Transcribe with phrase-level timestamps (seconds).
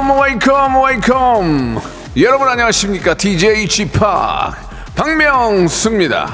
[0.00, 1.80] Wake up wake up wake up
[2.22, 6.32] 여러분 안녕하십니까 DJ 지팍 박명수입니다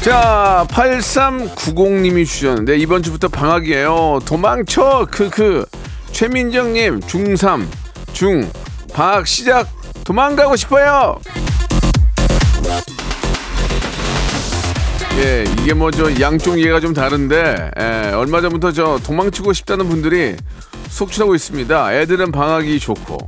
[0.00, 4.20] 자, 8390님이 주셨는데 이번 주부터 방학이에요.
[4.24, 5.66] 도망쳐 크크.
[6.12, 7.66] 최민정님 중3
[8.14, 8.50] 중
[8.94, 9.68] 방학 시작
[10.04, 11.20] 도망가고 싶어요.
[15.18, 20.36] 예, 이게 뭐 저 양쪽 이해가 좀 다른데 예, 얼마 전부터 저 도망치고 싶다는 분들이
[20.90, 21.94] 속출하고 있습니다.
[21.94, 23.18] 애들은 방학이 좋고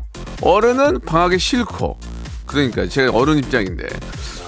[0.42, 1.98] 어른은 방학이 싫고
[2.46, 3.88] 그러니까 제가 어른 입장인데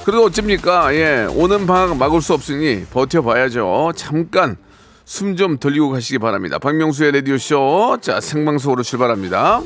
[0.04, 0.94] 그래도 어쩝니까?
[0.94, 3.92] 예, 오는 방학 막을 수 없으니 버텨봐야죠.
[3.96, 4.56] 잠깐
[5.04, 6.58] 숨 좀 돌리고 가시기 바랍니다.
[6.58, 9.62] 박명수의 라디오 쇼, 자 생방송으로 출발합니다.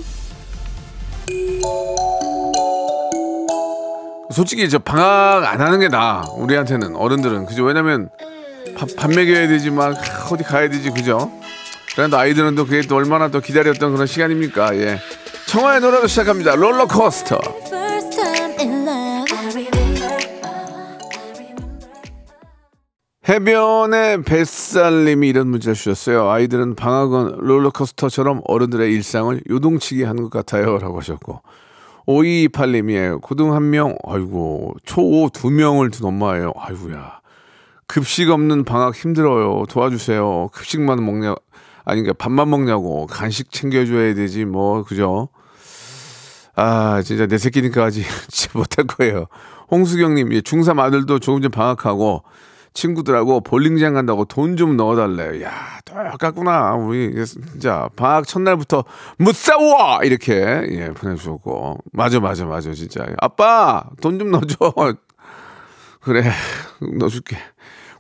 [4.33, 7.65] 솔직히 저 방학 안 하는 게 나아 우리한테는 어른들은 그죠?
[7.65, 8.11] 왜냐면
[8.77, 9.97] 밥, 밥 먹여야 되지 막
[10.31, 11.31] 어디 가야 되지 그죠?
[11.95, 14.77] 그런데 아이들은 또 그게 또 얼마나 또 기다렸던 그런 시간입니까?
[14.77, 14.99] 예.
[15.47, 16.57] 청하의 노래로 시작합니다.
[16.57, 17.39] 롤러코스터.
[23.29, 26.29] 해변의 뱃살님이 이런 문자를 주셨어요.
[26.31, 30.79] 아이들은 방학은 롤러코스터처럼 어른들의 일상을 요동치게 하는 것 같아요.
[30.79, 31.41] 라고 하셨고.
[32.07, 36.53] 5228님이 고등 한 명, 아이고, 초5 두 명을 둔 엄마예요.
[36.57, 37.21] 아이고야.
[37.87, 39.65] 급식 없는 방학 힘들어요.
[39.69, 40.51] 도와주세요.
[40.53, 41.35] 급식만 먹냐,
[41.85, 43.07] 아니, 그러니까 밥만 먹냐고.
[43.07, 45.29] 간식 챙겨줘야 되지, 뭐, 그죠?
[46.55, 49.27] 아, 진짜 내 새끼니까지 진짜 못할 거예요.
[49.71, 52.23] 홍수경님, 예, 중3 아들도 조금 전 방학하고
[52.77, 55.43] 친구들하고 볼링장 간다고 돈 좀 넣어달래.
[55.43, 55.51] 야,
[55.85, 56.75] 똑같구나.
[56.75, 58.85] 우리 진짜 방학 첫날부터
[59.19, 63.05] 무싸워 이렇게 예 보내주셨고 맞아, 맞아, 맞아, 진짜.
[63.21, 64.57] 아빠 돈 좀 넣어줘.
[66.01, 66.23] 그래,
[66.99, 67.37] 넣어줄게.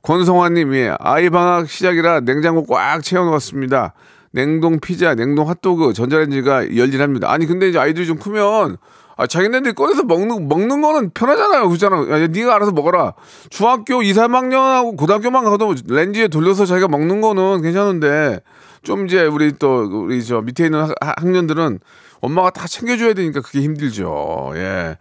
[0.02, 3.94] 권성환님이 아이 방학 시작이라 냉장고 꽉 채워놓았습니다.
[4.32, 7.30] 냉동 피자, 냉동 핫도그, 전자레인지가 열일합니다.
[7.32, 8.76] 아니 근데 이제 아이들이 좀 크면
[9.18, 11.96] 아 자기네들이 꺼내서 먹는 먹는 거는 편하잖아요, 그잖아.
[12.10, 13.14] 야, 네가 알아서 먹어라.
[13.48, 18.40] 중학교 2, 3학년하고 고등학교만 가도 렌지에 돌려서 자기가 먹는 거는 괜찮은데
[18.82, 21.80] 좀 이제 우리 또 우리 저 밑에 있는 학- 학년들은
[22.20, 24.52] 엄마가 다 챙겨줘야 되니까 그게 힘들죠.
[24.56, 24.96] 예.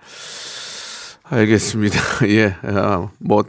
[1.23, 1.97] 알겠습니다.
[2.29, 2.55] 예.
[2.63, 3.43] 아, 뭐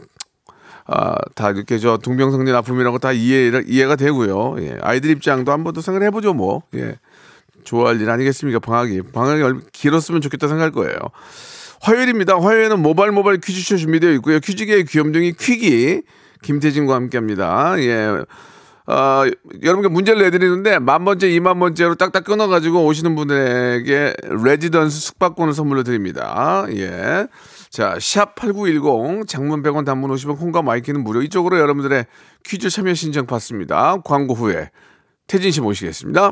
[0.85, 4.55] 아, 다 이렇게 저 동병상련 아픔이라고 다 이해 이해가 되고요.
[4.59, 4.77] 예.
[4.81, 6.63] 아이들 입장도 한번 더 생각해 보죠, 뭐.
[6.75, 6.95] 예.
[7.67, 8.59] 좋아할 일 아니겠습니까?
[8.59, 9.01] 방학이.
[9.13, 10.97] 방학이 얼- 길었으면 좋겠다 생각할 거예요.
[11.81, 12.39] 화요일입니다.
[12.39, 14.39] 화요일에는 모발 모발 퀴즈쇼 준비되어 있고요.
[14.39, 16.01] 퀴즈계의 귀염둥이 퀴기
[16.43, 17.75] 김태진과 함께합니다.
[17.79, 18.23] 예.
[18.89, 19.25] 아,
[19.63, 24.13] 여러분께 문제를 내드리는데 만 번째, 이만 번째로 딱딱 끊어가지고 오시는 분들에게
[24.45, 26.65] 레지던스 숙박권을 선물로 드립니다.
[26.71, 27.27] 예.
[27.69, 32.05] 자, 샵 8910 장문 100원 단문 50원 콩과 마이케이는 무료 이쪽으로 여러분들의
[32.45, 33.97] 퀴즈 참여 신청 받습니다.
[34.05, 34.71] 광고 후에
[35.27, 36.31] 태진 씨 모시겠습니다.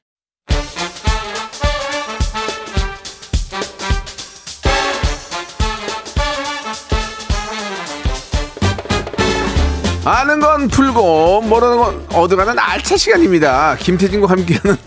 [10.03, 13.75] 아는 건 풀고 모르는 건 얻어가는 알차 시간입니다.
[13.79, 14.77] 김태진과 함께하는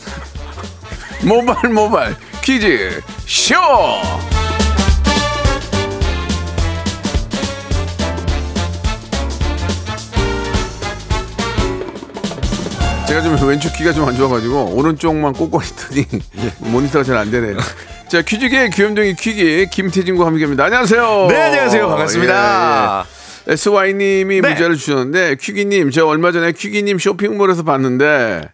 [1.25, 3.55] 모발 모발 퀴즈 쇼.
[13.07, 16.07] 제가 좀 왼쪽 귀가 좀 안 좋아가지고 오른쪽만 꽂고 있더니
[16.59, 17.57] 모니터가 잘 안 되네요.
[18.09, 20.65] 자 퀴즈계 귀염둥이 퀴기 김태진과 함께합니다.
[20.65, 21.27] 안녕하세요.
[21.29, 21.89] 네, 안녕하세요.
[21.89, 23.05] 반갑습니다.
[23.07, 23.24] 예, 예.
[23.49, 24.49] SY님이 네.
[24.49, 28.49] 문자를 주셨는데 퀴기님 저 얼마 전에 퀴기님 쇼핑몰에서 봤는데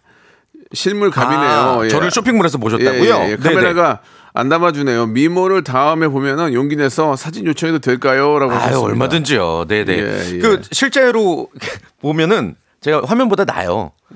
[0.73, 1.41] 실물 갑이네요.
[1.41, 1.89] 아, 예.
[1.89, 3.13] 저를 쇼핑몰에서 보셨다고요?
[3.15, 3.35] 예, 예, 예.
[3.35, 3.99] 카메라가
[4.33, 5.07] 안 담아주네요.
[5.07, 8.87] 미모를 다음에 보면은 용기 내서 사진 요청해도 될까요?라고 아유, 하셨습니다.
[8.87, 9.65] 얼마든지요.
[9.67, 9.93] 네네.
[9.97, 10.39] 예, 예.
[10.39, 11.49] 그 실제로
[12.01, 13.91] 보면은 제가 화면보다 나요.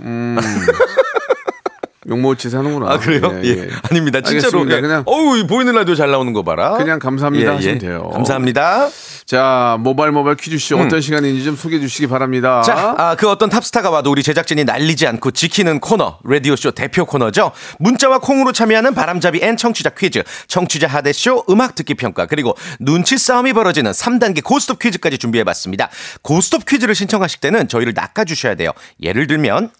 [2.07, 2.91] 용모치 사는구나.
[2.91, 3.39] 아 그래요?
[3.43, 4.21] 예, 아닙니다.
[4.21, 4.59] 진짜로.
[4.59, 4.77] 알겠습니다.
[4.77, 4.81] 예.
[4.81, 6.77] 그냥 어우 이 보이는 라디오 잘 나오는 거 봐라.
[6.77, 7.55] 그냥 감사합니다 예, 예.
[7.55, 8.09] 하시면 돼요.
[8.13, 8.89] 감사합니다.
[9.25, 12.59] 자, 모바일 모바일 퀴즈쇼 어떤 시간인지 좀 소개해 주시기 바랍니다.
[12.59, 12.63] 음.
[12.63, 17.05] 자, 아, 그 어떤 탑스타가 와도 우리 제작진이 날리지 않고 지키는 코너, 라디오 쇼 대표
[17.05, 17.51] 코너죠.
[17.79, 23.17] 문자와 콩으로 참여하는 바람잡이 and 청취자 퀴즈, 청취자 학대 쇼 음악 듣기 평가, 그리고 눈치
[23.17, 25.89] 싸움이 벌어지는 3단계 고스톱 퀴즈까지 준비해봤습니다.
[26.21, 28.71] 고스톱 퀴즈를 신청하실 때는 저희를 낚아주셔야 돼요.
[29.01, 29.71] 예를 들면,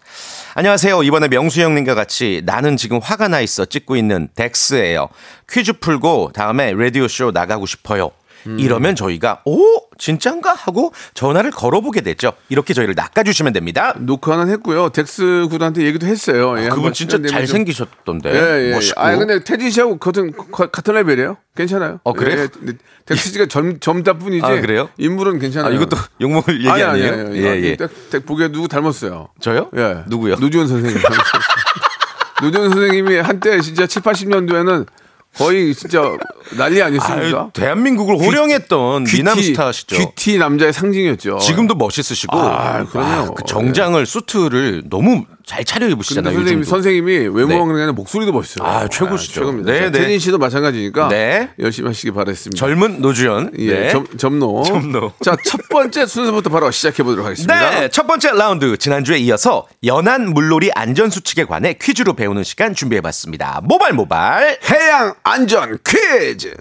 [0.58, 1.02] 안녕하세요.
[1.02, 5.10] 이번에 명수 형님과 같이 나는 지금 화가 나 있어 찍고 있는 덱스예요.
[5.46, 8.10] 퀴즈 풀고 다음에 라디오쇼 나가고 싶어요.
[8.58, 9.58] 이러면 저희가 오
[9.98, 12.32] 진짠가 하고 전화를 걸어보게 되죠.
[12.48, 13.94] 이렇게 저희를 낚아주시면 됩니다.
[13.98, 14.90] 녹화는 했고요.
[14.90, 16.54] 덱스 군한테 얘기도 했어요.
[16.62, 18.30] 예, 그분 진짜 좀- 잘생기셨던데.
[18.34, 18.74] 예, 예.
[18.74, 19.00] 멋있고.
[19.00, 21.36] 아, 근데 태진 씨하고 같은 거- 같은 레벨이에요.
[21.56, 22.00] 괜찮아요.
[22.04, 22.42] 어, 그래 요?
[22.42, 22.74] 예, 근데
[23.06, 24.44] 덱스 씨가 젊 젊다 뿐이지.
[24.44, 24.90] 아, 그래요?
[24.98, 25.72] 인물은 괜찮아요.
[25.72, 27.62] 아, 이것도 욕먹을 얘기 아니, 아니, 에요 아니, 아니, 예, 아니.
[27.64, 27.76] 예.
[27.76, 29.28] 덱, 덱 보기에 누구 닮았어요?
[29.40, 29.70] 저요?
[29.76, 30.04] 예.
[30.08, 30.36] 누구요?
[30.36, 31.00] 노주현 선생님.
[32.42, 34.86] 노주현 선생님이 한때 진짜 7, 80년도에는
[35.36, 36.16] 거의 진짜
[36.56, 37.38] 난리 아니었습니까?
[37.40, 39.96] 아유, 대한민국을 호령했던 미남 스타시죠.
[39.96, 41.38] 귀티 남자의 상징이었죠.
[41.38, 43.34] 지금도 멋있으시고 아, 그럼요.
[43.34, 46.34] 그 정장을 수트를 너무 잘 차려 입으시잖아요.
[46.34, 46.64] 선생님.
[46.64, 47.28] 선생님이 네.
[47.28, 48.66] 그런 게 아니라 목소리도 멋있어요.
[48.68, 49.32] 아, 최고시죠.
[49.34, 49.70] 최고입니다.
[49.72, 50.00] 네, 자, 네.
[50.00, 51.50] 태진 씨도 마찬가지니까 네.
[51.60, 52.58] 열심히 하시기 바라겠습니다.
[52.58, 53.52] 젊은 노주현.
[53.60, 53.90] 예, 네.
[53.90, 54.64] 점, 점노.
[54.64, 55.12] 점노.
[55.22, 57.70] 자, 첫 번째 순서부터 바로 시작해 보도록 하겠습니다.
[57.70, 63.00] 네, 첫 번째 라운드 지난주에 이어서 연안 물놀이 안전 수칙에 관해 퀴즈로 배우는 시간 준비해
[63.00, 63.60] 봤습니다.
[63.62, 64.58] 모발 모발.
[64.68, 66.56] 해양 안전 퀴즈.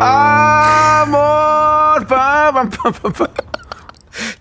[0.00, 1.20] 아몰
[2.06, 3.26] 빠밤 빠밤 빠.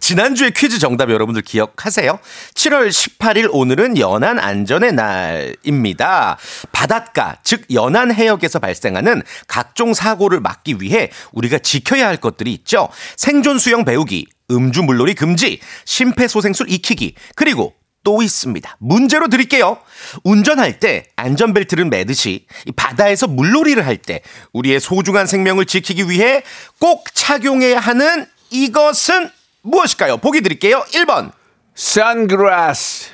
[0.03, 2.19] 지난주에 퀴즈 정답 여러분들 기억하세요?
[2.55, 6.37] 7월 18일 오늘은 연안 안전의 날입니다.
[6.73, 12.89] 바닷가, 즉 연안 해역에서 발생하는 각종 사고를 막기 위해 우리가 지켜야 할 것들이 있죠.
[13.15, 17.73] 생존 수영 배우기, 음주 물놀이 금지, 심폐소생술 익히기, 그리고
[18.03, 18.75] 또 있습니다.
[18.81, 19.77] 문제로 드릴게요.
[20.25, 24.21] 운전할 때 안전벨트를 매듯이 이 바다에서 물놀이를 할 때
[24.51, 26.43] 우리의 소중한 생명을 지키기 위해
[26.77, 29.29] 꼭 착용해야 하는 이것은
[29.63, 30.17] 무엇일까요?
[30.17, 30.83] 보기 드릴게요.
[30.91, 31.31] 1번,
[31.75, 33.09] 선글라스.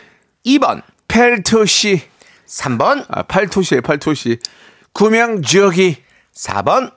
[0.46, 2.02] 2번, 펠토시.
[2.48, 4.40] 3번, 아, 팔토시에 팔토시.
[4.94, 5.98] 구명조기.
[6.36, 6.92] 4번.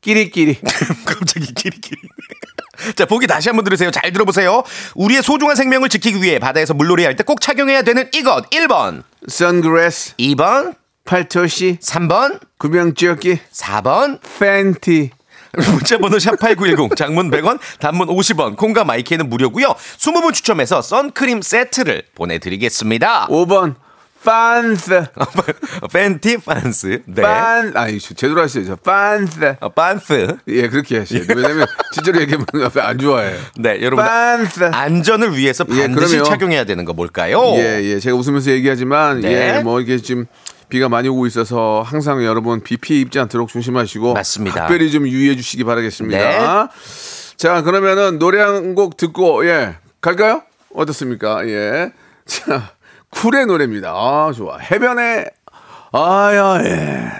[0.00, 0.58] 끼리끼리.
[1.04, 2.00] 갑자기 끼리끼리.
[2.96, 3.90] 자, 보기 다시 한번 들으세요.
[3.90, 4.62] 잘 들어보세요.
[4.94, 8.48] 우리의 소중한 생명을 지키기 위해 바다에서 물놀이 할 때 꼭 착용해야 되는 이것.
[8.50, 10.14] 1번, 선글라스.
[10.16, 11.78] 2번, 팔토시.
[11.80, 13.38] 3번, 구명조기.
[13.52, 14.20] 4번.
[14.38, 15.10] 팬티.
[15.56, 23.74] 문자번호 샵8910 장문 100원 단문 50원 콩과 마이크는 무료고요 20분 추첨해서 선크림 세트를 보내드리겠습니다 5번.
[24.24, 25.04] 판스.
[25.92, 27.76] 팬티 판스 네 판.
[27.76, 28.76] 아니, 제대로 하시죠.
[28.76, 29.56] 판스.
[29.58, 31.24] 어, 판스 예, 그렇게 하시죠.
[31.34, 32.46] 왜냐면 진짜로 얘기하면
[32.82, 33.34] 안 좋아해.
[33.58, 34.62] 네 여러분 판스.
[34.72, 36.28] 안전을 위해서 예, 반드시 그럼요.
[36.28, 37.42] 착용해야 되는 거 뭘까요?
[37.56, 37.98] 예, 예.
[37.98, 39.56] 제가 웃으면서 얘기하지만 네.
[39.56, 40.26] 예, 뭐 이게 지금
[40.72, 44.66] 비가 많이 오고 있어서 항상 여러분 비 피해 입지 않도록 조심하시고 맞습니다.
[44.66, 46.18] 특별히 좀 유의해 주시기 바라겠습니다.
[46.18, 46.68] 네.
[47.36, 50.42] 자, 그러면은 노래 한 곡 듣고 예, 갈까요?
[50.74, 51.46] 어떻습니까?
[51.46, 51.92] 예.
[52.24, 52.70] 자,
[53.10, 53.90] 쿨의 노래입니다.
[53.90, 54.56] 아, 좋아.
[54.56, 55.26] 해변의
[55.92, 57.10] 아야엔.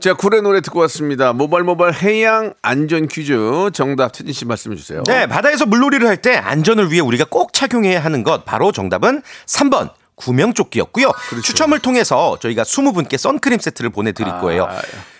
[0.00, 1.34] 자, 쿨의 노래 듣고 왔습니다.
[1.34, 3.36] 모발 모발 해양 안전 퀴즈
[3.74, 5.02] 정답 태진 씨 말씀해 주세요.
[5.06, 9.90] 네, 바다에서 물놀이를 할 때 안전을 위해 우리가 꼭 착용해야 하는 것 바로 정답은 3번
[10.18, 11.10] 구명조끼였고요.
[11.12, 11.42] 그렇죠.
[11.42, 14.68] 추첨을 통해서 저희가 20분께 선크림 세트를 보내드릴 아, 거예요.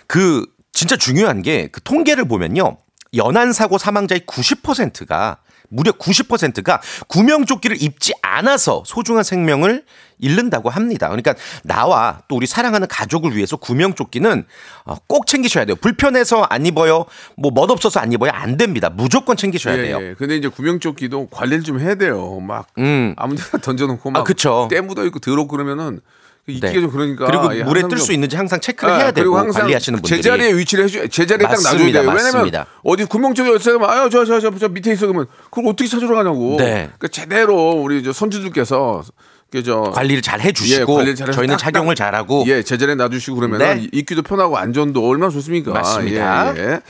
[0.07, 2.77] 그 진짜 중요한 게 그 통계를 보면요.
[3.15, 5.37] 연안 사고 사망자의 90%가
[5.69, 9.83] 무려 90%가 구명조끼를 입지 않아서 소중한 생명을
[10.19, 11.07] 잃는다고 합니다.
[11.07, 14.45] 그러니까 나와 또 우리 사랑하는 가족을 위해서 구명조끼는
[14.85, 15.75] 어, 꼭 챙기셔야 돼요.
[15.77, 17.05] 불편해서 안 입어요.
[17.37, 18.31] 뭐 멋없어서 안 입어요.
[18.33, 18.89] 안 됩니다.
[18.89, 19.99] 무조건 챙기셔야 예, 돼요.
[20.01, 20.15] 예.
[20.17, 22.39] 근데 이제 구명조끼도 관리를 좀 해야 돼요.
[22.41, 23.13] 막 음.
[23.17, 24.67] 아무데나 던져놓고 막 아, 그쵸.
[24.69, 26.01] 때 묻어 있고 더럽고 그러면은
[26.51, 26.81] 입기가 네.
[26.81, 29.61] 좀 그러니까 그리고 예, 물에 뜰 좀- 수 있는지 항상 체크를 아, 해야 되고 항상
[29.63, 32.01] 관리하시는 분들이 제자리에 위치를 해줘 제자리에 딱 놔줘야 맞습니다.
[32.01, 32.09] 돼요.
[32.11, 32.65] 왜냐면 맞습니다.
[32.83, 33.79] 어디 구명조끼 있어요.
[33.85, 36.57] 아유 저저 저 저 밑에 있어 그러면 그걸 어떻게 찾으러 가냐고.
[36.57, 36.89] 네.
[36.97, 39.03] 그러니까 제대로 우리 저 선주들께서
[39.51, 43.35] 그저 관리를 잘 예, 해주시고 관리를 잘해서 저희는 딱, 착용을 딱, 잘하고 예 제자리에 놔주시고
[43.35, 43.71] 그러면 네.
[43.71, 45.71] 은 입기도 편하고 안전도 얼마나 좋습니까?
[45.71, 46.53] 맞습니다.
[46.55, 46.81] 예, 예.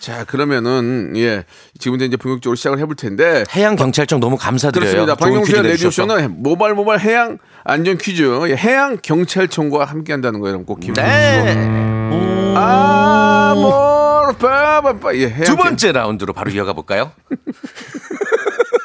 [0.00, 1.44] 자 그러면은 예
[1.78, 4.90] 지금부터 이제 본격적으로 시작을 해볼 텐데 해양 경찰청 너무 감사드려요.
[4.90, 5.14] 그렇습니다.
[5.14, 6.02] 박명수의 내주셔서.
[6.02, 10.94] 레디오 쇼는 모발 모발 해양 안전 퀴즈 예, 해양 경찰청과 함께한다는 거 여러분 꼭 기억해
[10.94, 12.54] 주시고 네.
[12.54, 17.12] 아몰 빠바빠 예 해양 두 번째 라운드로 바로 이어가 볼까요?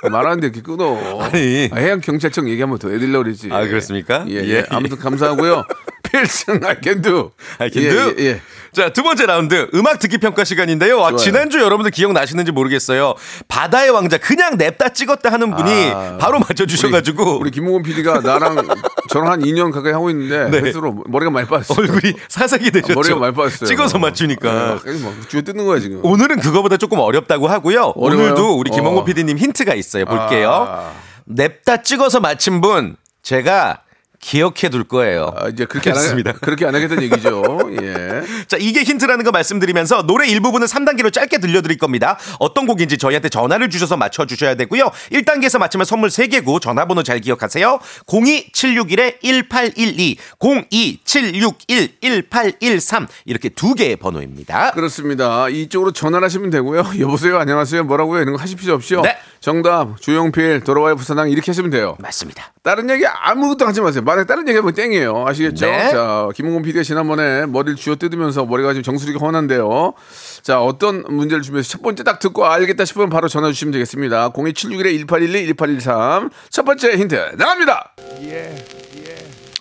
[0.02, 1.70] 경- 말하는데 이렇게 끊어 아니.
[1.72, 4.26] 아, 해양 경찰청 얘기 한번 더 해드리려고 그러지 아, 그렇습니까?
[4.28, 4.44] 예, 예.
[4.46, 4.64] 예, 예.
[4.70, 5.64] 아무튼 감사하고요
[6.12, 7.32] 필승 I can do.
[7.58, 8.16] I can do.
[8.20, 8.42] 예, 예.
[8.72, 11.04] 자, 두 번째 라운드 음악 듣기 평가 시간인데요.
[11.04, 13.16] 아, 지난주 여러분들 기억나시는지 모르겠어요.
[13.48, 18.22] 바다의 왕자 그냥 냅다 찍었다 하는 분이 아, 바로 맞춰 주셔 가지고 우리 김홍곤 PD가
[18.22, 18.68] 나랑
[19.10, 20.68] 저랑 한 2년 가까이 하고 있는데 네.
[20.68, 21.78] 스스로 머리가 많이 빠졌어요.
[21.80, 22.94] 얼굴이 사색이 되셨죠.
[22.94, 23.68] 머리가 많이 빠졌어요.
[23.68, 24.80] 찍어서 맞추니까.
[24.86, 26.00] 네, 뭐 주에 뜯는 거야 지금.
[26.04, 27.94] 오늘은 그거보다 조금 어렵다고 하고요.
[27.96, 28.26] 어려워요?
[28.28, 29.04] 오늘도 우리 김홍호 어.
[29.04, 30.06] PD님 힌트가 있어요.
[30.06, 30.68] 볼게요.
[30.70, 30.94] 아.
[31.26, 33.82] 냅다 찍어서 맞힌 분 제가
[34.20, 35.34] 기억해 둘 거예요.
[35.36, 36.32] 아, 이제 그렇게 안, 알겠습니다.
[36.32, 37.60] 하, 그렇게 안 하겠다는 얘기죠.
[37.82, 38.22] 예.
[38.48, 42.18] 자, 이게 힌트라는 거 말씀드리면서 노래 일부분은 3단계로 짧게 들려드릴 겁니다.
[42.40, 44.92] 어떤 곡인지 저희한테 전화를 주셔서 맞춰 주셔야 되고요.
[45.12, 47.80] 1단계에서 맞추면 선물 3개고 전화번호 잘 기억하세요.
[48.08, 54.72] 02761-1812, 02761-1813 이렇게 두 개의 번호입니다.
[54.72, 55.48] 그렇습니다.
[55.50, 56.84] 이쪽으로 전화를 하시면 되고요.
[57.00, 58.22] 여보세요, 안녕하세요, 뭐라고요?
[58.22, 59.02] 이런 거 하실 필요 없이요.
[59.02, 59.16] 네.
[59.40, 61.96] 정답, 조용필, 돌아와요 부산항 이렇게 하시면 돼요.
[62.00, 62.52] 맞습니다.
[62.62, 64.04] 다른 얘기 아무것도 하지 마세요.
[64.10, 65.24] 만약 다른 얘기 하면 땡이에요.
[65.28, 65.68] 아시겠죠?
[65.68, 65.92] 네.
[65.92, 69.94] 자, 김홍곤 PD가 지난번에 머리를 쥐어 뜯으면서 머리가 지금 정수리가 훤한데요.
[70.42, 74.32] 자, 어떤 문제를 준비해서 첫 번째 딱 듣고 알겠다 싶으면 바로 전화 주시면 되겠습니다.
[74.32, 76.32] 02761-1812-1813.
[76.50, 77.94] 첫 번째 힌트 나갑니다.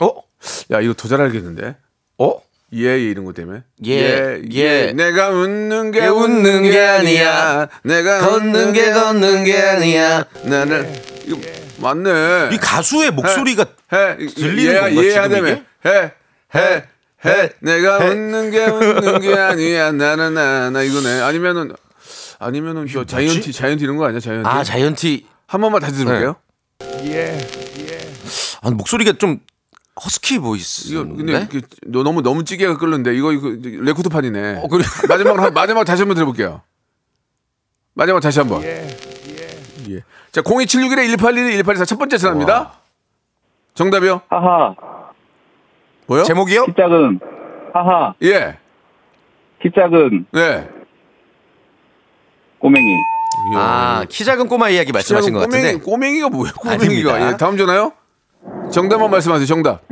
[0.01, 0.15] 어?
[0.71, 1.77] 야, 이거 더잘 알겠는데?
[2.17, 2.41] 어?
[2.73, 3.65] 예, 예, 이런 것 때문에.
[3.85, 4.93] 예, 예.
[4.95, 7.69] 내가 웃는 게게 웃는 게 아니야.
[7.83, 10.25] 내가 걷는 게 걷는 게 아니야.
[10.45, 10.91] 나는
[11.27, 11.37] 이거
[11.81, 12.51] 맞네.
[12.53, 15.47] 이 가수의 목소리가 해, 이- 들리는 예, 건가, 예, 지금.
[15.47, 15.65] 이게?
[15.87, 16.13] 해,
[16.55, 16.85] 해,
[17.25, 17.51] 해.
[17.61, 18.09] 내가 해.
[18.09, 19.93] 웃는 게 웃는 게 아니야.
[19.93, 21.21] 나는 나, 나 이거네.
[21.21, 21.73] 아니면은
[22.41, 24.21] 아니면은 저 자이언티, 자이언티 이런 거 아니야?
[24.21, 24.49] 자이언티.
[24.49, 26.37] 아 자이언티 한 번만 다시 들어볼게요.
[28.61, 29.41] 아, 목소리가 좀
[30.05, 34.61] 허스키 이거 보이스인데 근데 그, 너 너무 너무 찌개가 끓는데 이거 이거 레코드판이네.
[34.63, 34.85] 어, 그래.
[35.09, 36.63] 마지막으로 한- 마지막 다시 한번 들어볼게요.
[37.95, 38.63] 마지막 다시 한번.
[38.63, 38.87] 예.
[40.39, 42.73] 자, 02761에 1812 1824첫 번째 전화입니다.
[43.75, 44.23] 정답이요?
[44.29, 44.75] 하하,
[46.07, 46.23] 뭐요?
[46.23, 46.67] 제목이요?
[46.67, 47.19] 기짝은,
[47.75, 48.57] 하하, 예.
[49.63, 50.69] 기짝은, 네.
[52.61, 52.87] 꼬맹이.
[53.57, 56.53] 아 키 작은 꼬마 이야기 말씀하신 것 꼬맹이, 같은데 꼬맹이가 뭐예요?
[56.59, 57.15] 꼬맹이가.
[57.15, 57.33] 아닙니다.
[57.33, 57.93] 예, 다음 전화요?
[58.73, 59.47] 정답만 말씀하세요.
[59.47, 59.83] 정답.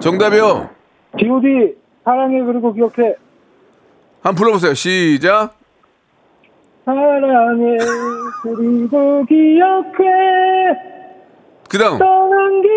[0.00, 0.68] 정답이요.
[1.18, 1.74] G.O.D.
[2.04, 3.14] 사랑해 그리고 기억해.
[4.22, 4.74] 한번 불러보세요.
[4.74, 5.57] 시작.
[6.88, 7.76] 사랑해
[8.42, 10.08] 그리고 기억해.
[11.68, 12.70] 그다음 떠난 길.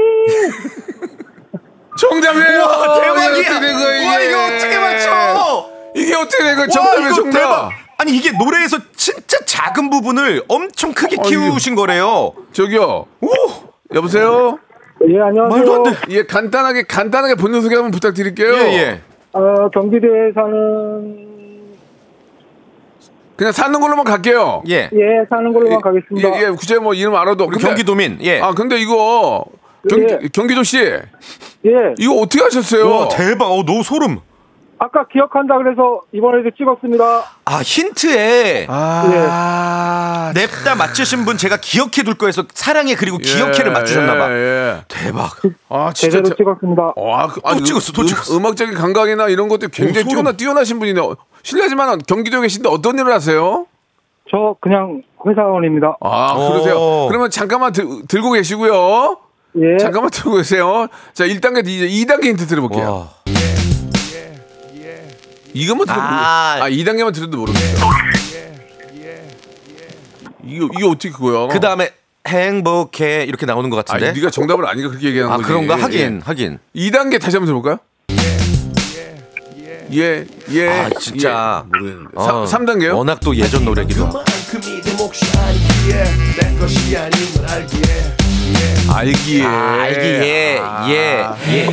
[1.98, 2.60] 정답이에요.
[2.62, 4.30] 와 대박이야 거예요, 와 이게?
[4.30, 6.60] 이거 어떻게 맞춰 이게 어떻게 된 거예요?
[6.62, 7.08] 와, 정답이에요.
[7.08, 7.40] 이거 정답.
[7.40, 7.70] 대박.
[8.00, 13.06] 아니 이게 노래에서 진짜 작은 부분을 엄청 크게 아니, 키우신 거래요 저기요.
[13.94, 14.58] 여보세요.
[15.08, 15.48] 예, 안녕하세요.
[15.50, 15.92] 말도 안 돼.
[16.10, 18.54] 예, 간단하게 간단하게 본인 소개 한번 부탁드릴게요.
[18.54, 19.02] 예 예
[19.34, 21.31] 어, 경기도에 사는,
[23.42, 24.62] 그냥 사는 걸로만 갈게요.
[24.70, 24.88] 예.
[24.94, 26.30] 예, 사는 걸로만 가겠습니다.
[26.38, 27.46] 예, 예, 구체 뭐 이름 알아도.
[27.46, 29.46] 우리 근데- 경기도민 예 아, 근데 이거
[29.90, 30.20] 경, 예.
[30.32, 32.88] 경기도 씨 예, 이거 어떻게 하셨어요?
[32.88, 34.20] 와 대박 어 너무 소름
[34.78, 37.24] 아까 기억한다 그래서 이번에도 찍었습니다.
[37.46, 44.18] 아 힌트에 아, 냅다 맞추신 분 제가 기억해 둘 거에서 사랑해 그리고 예, 기억해를 맞추셨나
[44.18, 44.82] 봐 예, 예.
[44.88, 45.32] 대박
[45.70, 46.94] 아, 진짜 제대로 대- 찍었습니다.
[46.96, 48.38] 와, 그, 아니, 찍었어, 또 음, 찍었어.
[48.38, 50.24] 음악적인 감각이나 이런 것도 굉장히 오, 소름.
[50.24, 51.00] 뛰어나 뛰어나신 분이네.
[51.00, 53.66] 요 실례지만 경기도에 계신데 어떤 일을 하세요?
[54.30, 55.98] 저 그냥 회사원입니다.
[56.00, 56.52] 아, 오.
[56.52, 57.08] 그러세요.
[57.10, 59.18] 그러면 잠깐만 들, 들고 계시고요.
[59.58, 59.78] 예.
[59.78, 60.88] 잠깐만 들고 계세요.
[61.14, 62.92] 자, 1단계, 이제 2단계 힌트 들어볼게요.
[62.92, 63.10] 와.
[65.54, 66.60] 이것만 들어도 아.
[66.62, 67.92] 아, 2단계만 들어도 모르겠어요.
[70.44, 71.48] 이거 이거 어떻게 그거야?
[71.48, 71.90] 그 다음에
[72.28, 75.48] 행복해 이렇게 나오는 것 아, 같은데 네가 정답을 아니까 그렇게 얘기하는 아 거지.
[75.48, 76.90] 그런가 예, 하긴 하긴 예.
[76.90, 77.78] 2단계 다시 한번 들어볼까요?
[79.94, 80.70] 예, 예.
[80.70, 81.70] 아 진짜 예.
[81.80, 82.10] 모르겠는데.
[82.16, 84.20] 어, 3, 단계요 워낙 또 예전 노래기도 하고.
[88.94, 89.44] 알기에.
[89.46, 91.68] 아, 알기에 예 예.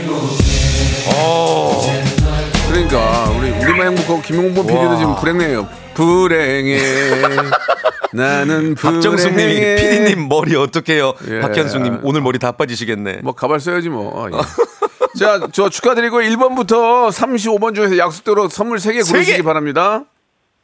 [2.68, 5.68] 그러니까 우리 우리만 행복하고 김용범 PD도 지금 불행해요.
[5.94, 6.78] 불행해.
[8.12, 8.75] 나는 불행해.
[8.75, 11.14] 박정숙님이 피디님 머리 어떡해요?
[11.30, 11.40] 예.
[11.40, 13.20] 박현숙님 오늘 머리 다 빠지시겠네.
[13.22, 14.28] 뭐 가발 써야지 뭐.
[14.30, 14.37] 예.
[15.16, 19.42] 자, 저 축하드리고 1번부터 35번 중에서 약속대로 선물 3개 세 고르시기 개.
[19.42, 20.04] 바랍니다.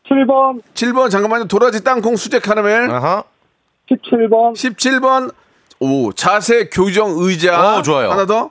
[0.09, 1.47] 7번, 7번 잠깐만요.
[1.47, 2.91] 도라지 땅콩 수제 카라멜.
[2.91, 3.25] 아하.
[3.91, 5.33] 17번, 17번
[5.81, 7.79] 오 자세 교정 의자.
[7.79, 8.11] 어, 좋아요.
[8.11, 8.51] 하나 더.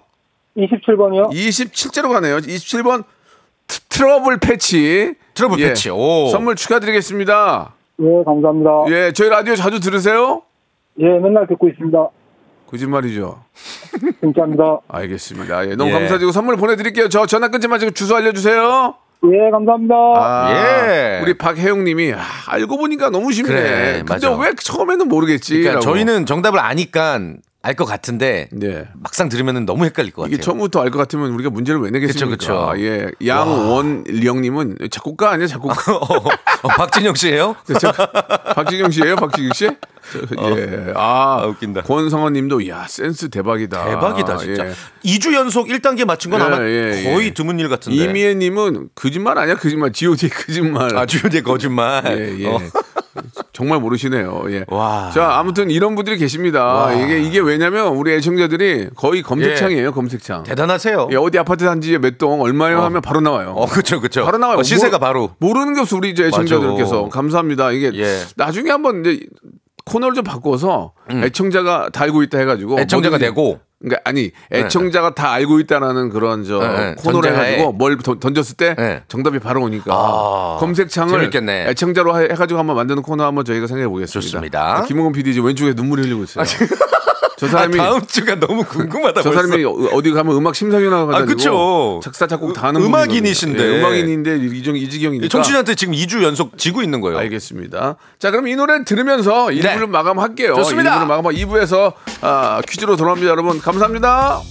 [0.57, 1.31] 27번이요.
[1.31, 2.37] 27제로 가네요.
[2.37, 3.03] 27번
[3.67, 5.15] 트, 트러블 패치.
[5.33, 5.69] 트러블 예.
[5.69, 5.89] 패치.
[5.89, 6.27] 오.
[6.29, 7.73] 선물 축하드리겠습니다.
[8.01, 8.69] 예, 감사합니다.
[8.89, 10.41] 예, 저희 라디오 자주 들으세요?
[10.99, 12.07] 예, 맨날 듣고 있습니다.
[12.73, 13.39] 거짓말이죠.
[14.19, 14.79] 진짜입니다.
[14.87, 15.69] 알겠습니다.
[15.69, 15.93] 예, 너무 예.
[15.93, 17.07] 감사드리고 선물 보내드릴게요.
[17.07, 18.95] 저 전화 끊지 마시고 주소 알려주세요.
[19.25, 19.95] 예, 감사합니다.
[19.95, 21.19] 아, 예.
[21.21, 23.47] 우리 박혜영님이 아, 알고 보니까 너무 쉽네.
[23.47, 24.35] 그래, 근데 맞아.
[24.35, 25.59] 왜 처음에는 모르겠지?
[25.59, 25.81] 그러니까.
[25.81, 27.19] 저희는 정답을 아니까
[27.65, 28.85] 알 것 같은데 네.
[28.93, 30.35] 막상 들으면 너무 헷갈릴 것 같아요.
[30.35, 32.29] 이게 처음부터 알 것 같으면 우리가 문제를 왜 내겠습니까?
[32.31, 32.83] 그쵸, 그쵸.
[32.83, 33.09] 예.
[33.25, 35.73] 양원령님은 작곡가 아니야 작곡가?
[35.95, 36.17] 어,
[36.63, 37.55] 어, 박진영 씨예요?
[37.79, 37.91] 저,
[38.53, 39.69] 박지경 씨예요, 박지경 씨?
[40.11, 40.91] 저, 예.
[40.95, 41.83] 아, 아, 웃긴다.
[41.83, 43.85] 권성원 님도 야 센스 대박이다.
[43.85, 44.67] 대박이다 진짜.
[44.67, 44.73] 예.
[45.05, 47.13] 2주 연속 1단계 맞춘 건 예, 아마 예, 예.
[47.13, 47.97] 거의 드문 일 같은데.
[47.97, 49.93] 이미애 님은 거짓말 아니야, 거짓말.
[49.93, 50.97] G.O.D 거짓말.
[50.97, 52.03] 아 주요대 거짓말.
[52.19, 52.47] 예, 예.
[52.47, 52.59] 어.
[53.51, 54.43] 정말 모르시네요.
[54.49, 54.65] 예.
[54.69, 55.11] 와.
[55.13, 56.63] 자, 아무튼 이런 분들이 계십니다.
[56.63, 56.93] 와.
[56.93, 60.43] 이게 이게 왜냐면 우리 애청자들이 거의 검색창이에요, 검색창.
[60.43, 61.09] 대단하세요.
[61.11, 63.53] 예, 어디 아파트 단지에 몇 동 얼마요 하면 바로 나와요.
[63.57, 64.23] 어, 그쵸, 그쵸.
[64.23, 64.57] 바로 나와요.
[64.59, 65.31] 어, 시세가 모- 바로.
[65.39, 67.09] 모르는 게 없어 우리 이제 애청자들께서.
[67.09, 67.71] 감사합니다.
[67.71, 68.19] 이게 예.
[68.35, 69.19] 나중에 한번 이제
[69.85, 72.79] 코너를 좀 바꿔서 애청자가 다 알고 있다 해가지고 음.
[72.79, 73.59] 애청자가 내고.
[73.83, 76.95] 그러니까 아니 애청자가 다 알고 있다라는 그런 저 네, 네.
[76.97, 77.51] 코너를 전제하에.
[77.53, 79.03] 해가지고 뭘 던- 던졌을 때 네.
[79.09, 81.67] 정답이 바로 오니까 아, 검색창을 재밌겠네.
[81.69, 84.21] 애청자로 해- 해가지고 한번 만드는 코너 한번 저희가 생각해 보겠습니다.
[84.21, 84.83] 좋습니다.
[84.87, 86.45] 김홍근 PD 이제 왼쪽에 눈물이 흘리고 있어요.
[87.37, 89.21] 저 사람이 아, 다음 주가 너무 궁금하다.
[89.21, 89.47] 저 벌써.
[89.47, 91.99] 사람이 어- 어디 가면 음악 심사위원하고 아, 가지고 그쵸.
[92.03, 92.87] 작사 작곡 다 하는 음-.
[92.87, 93.63] 음악인이신데.
[93.63, 97.17] 예, 음악인인데 이정 이지경이니까 청취자한테 지금 2주 연속 지고 있는 거예요.
[97.17, 97.95] 알겠습니다.
[98.19, 100.55] 자, 그럼 이 노래 들으면서 1부를 마감할게요.
[100.55, 100.61] 네.
[100.61, 100.91] 좋습니다.
[100.99, 103.59] 1부를 마감하고 2부에서 아, 퀴즈로 돌아옵니다, 여러분.
[103.59, 104.41] 감사합니다.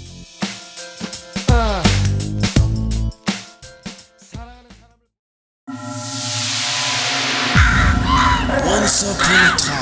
[8.65, 9.82] Once upon a time,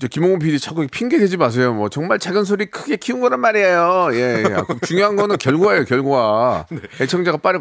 [0.00, 1.74] 저 김홍훈 PD 자꾸 핑계 대지 마세요.
[1.74, 4.10] 뭐 정말 작은 소리 크게 키운 거란 말이에요.
[4.12, 4.56] 예, 예.
[4.86, 6.66] 중요한 거는 결과예요, 결과.
[6.70, 6.78] 네.
[7.00, 7.60] 애청자가 빨리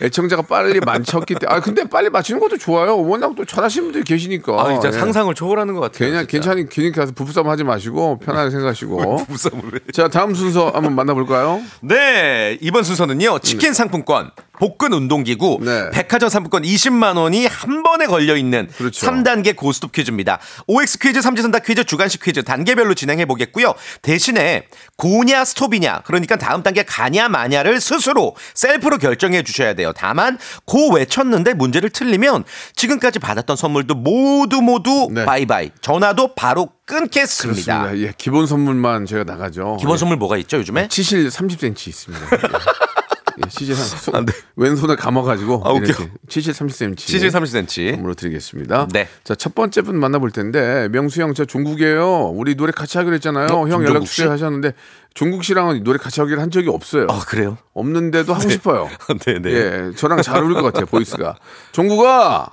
[0.00, 2.98] 애청자가 빨리 맞췄기 때문에 아 근데 빨리 맞추는 것도 좋아요.
[2.98, 4.52] 워낙 또 잘하시는 분들이 계시니까.
[4.60, 4.92] 아, 진짜 예.
[4.92, 6.12] 상상을 초월하는 것 같아요.
[6.12, 6.26] 괜히.
[6.26, 9.16] 괜찮이 괜히 가서 부부싸움 하지 마시고 편하게 생각하시고.
[9.24, 9.78] 부부싸움을 왜.
[9.92, 11.62] 자 다음 순서 한번 만나볼까요?
[11.80, 13.38] 네, 이번 순서는요.
[13.38, 15.90] 치킨 상품권, 복근 운동기구, 네.
[15.90, 19.06] 백화점 상품권 20만 원이 한 번에 걸려 있는 그렇죠.
[19.06, 20.38] 3단계 고스톱 퀴즈입니다.
[20.66, 23.74] OX 퀴즈, 삼지선다 퀴즈, 주간식 퀴즈 단계별로 진행해 보겠고요.
[24.02, 29.85] 대신에 고냐 스톱이냐, 그러니까 다음 단계 가냐 마냐를 스스로 셀프로 결정해 주셔야 돼요.
[29.94, 32.44] 다만 고 외쳤는데 문제를 틀리면
[32.74, 35.24] 지금까지 받았던 선물도 모두 모두 네.
[35.24, 35.70] 바이바이.
[35.80, 37.80] 전화도 바로 끊겠습니다.
[37.80, 38.08] 그렇습니다.
[38.08, 39.76] 예, 기본 선물만 저희가 나가죠.
[39.80, 39.98] 기본 예.
[39.98, 40.88] 선물 뭐가 있죠, 요즘에?
[40.88, 42.26] 치실 30cm 있습니다.
[43.38, 44.32] 예, 손, 아, 네.
[44.56, 45.84] 왼손에 감아가지고 아, 웃겨.
[45.84, 47.90] 이렇게 치실 30cm 70, 30cm.
[47.94, 48.88] 선물로 드리겠습니다.
[48.92, 49.08] 네.
[49.24, 52.30] 자, 첫 번째 분 만나볼 텐데 명수 형저 종국이에요.
[52.34, 53.48] 우리 노래 같이 하기로 했잖아요.
[53.52, 54.16] 어, 형 연락 씨?
[54.16, 54.72] 주세요 하셨는데
[55.14, 57.06] 종국 씨랑은 노래 같이 하기로 한 적이 없어요.
[57.10, 57.58] 아, 그래요?
[57.74, 58.88] 없는데도 하고 싶어요.
[59.26, 59.50] 네, 네.
[59.50, 60.86] 예, 저랑 잘 어울릴 것 같아요.
[60.86, 61.36] 보이스가.
[61.72, 62.50] 종국아.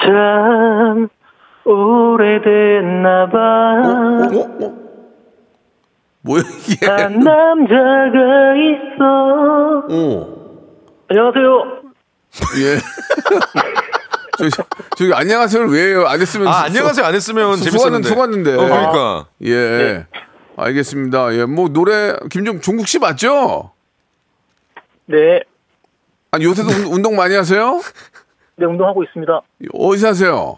[0.00, 1.08] 참
[1.64, 3.38] 오래됐나 봐.
[4.32, 4.64] 어?
[4.64, 4.87] 어?
[6.22, 6.86] 뭐야 이게?
[6.86, 9.84] 한 남자가 있어.
[9.90, 10.38] 어.
[11.08, 11.82] 안녕하세요.
[12.60, 12.78] 예.
[14.38, 14.50] 저기,
[14.96, 16.06] 저기 안녕하세요를 왜 해요?
[16.06, 17.04] 안 했으면 아, 안녕하세요.
[17.06, 18.08] 안 했으면 수- 재밌었는데.
[18.08, 18.54] 속았는데.
[18.54, 19.26] 어, 그러니까.
[19.44, 20.06] 예.
[20.56, 21.34] 알겠습니다.
[21.34, 23.72] 예, 뭐 노래 김종 종국 씨 맞죠?
[25.06, 25.42] 네,
[26.32, 27.80] 아니 요새도 운- 운동 많이 하세요?
[28.56, 29.40] 네 운동하고 있습니다.
[29.72, 30.56] 어디서 하세요?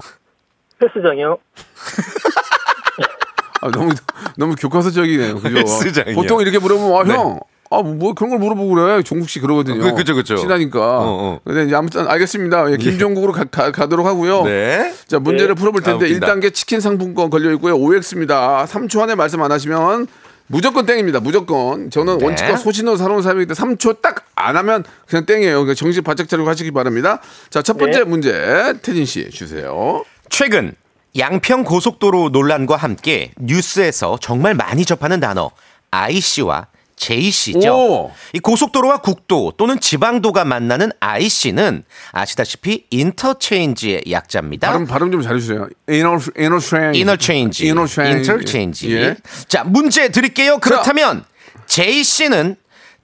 [0.82, 1.38] 헬스장이요.
[3.60, 3.92] 아, 너무
[4.36, 5.36] 너무 교과서적이네요.
[5.40, 5.56] 그죠?
[5.58, 6.14] 헬스장이요.
[6.14, 7.14] 보통 이렇게 물어보면 아, 네.
[7.14, 7.40] 형.
[7.72, 9.02] 아, 뭐 그런 걸 물어보고 그래.
[9.04, 9.80] 종국 씨 그러거든요.
[9.80, 10.36] 그- 그죠, 그죠.
[10.36, 10.80] 친하니까.
[10.80, 11.40] 어, 어.
[11.44, 12.72] 근데 이제 아무튼 알겠습니다.
[12.72, 13.44] 예, 김종국으로 가,
[13.86, 14.42] 도록 하고요.
[14.42, 14.92] 네.
[15.06, 16.26] 자, 문제를 풀어볼 텐데 아, 웃긴다.
[16.34, 17.76] 1단계 치킨 상품권 걸려 있고요.
[17.76, 18.66] OX입니다.
[18.68, 20.08] 3초 안에 말씀 안 하시면
[20.48, 21.20] 무조건 땡입니다.
[21.20, 21.90] 무조건.
[21.90, 22.24] 저는 네.
[22.24, 25.52] 원칙과 소신으로 살아온 사람이기 때문에 3초 딱 안 하면 그냥 땡이에요.
[25.58, 27.20] 그러니까 정신 바짝 차리고 하시기 바랍니다.
[27.50, 28.04] 자, 첫 번째 네.
[28.04, 30.02] 문제 태진 씨 주세요.
[30.30, 30.72] 최근
[31.16, 35.50] 양평 고속도로 논란과 함께 뉴스에서 정말 많이 접하는 단어
[35.90, 37.74] IC와 JC죠.
[37.74, 38.12] 오.
[38.34, 44.68] 이 고속도로와 국도 또는 지방도가 만나는 IC는 아시다시피 인터체인지의 약자입니다.
[44.70, 45.66] 발음 발음 좀 잘해 주세요.
[45.88, 48.18] 인어 인어 트레인.
[48.18, 48.92] 인터체인지.
[48.94, 49.16] 예.
[49.48, 50.58] 자, 문제 드릴게요.
[50.58, 51.24] 그렇다면
[51.66, 52.56] JC는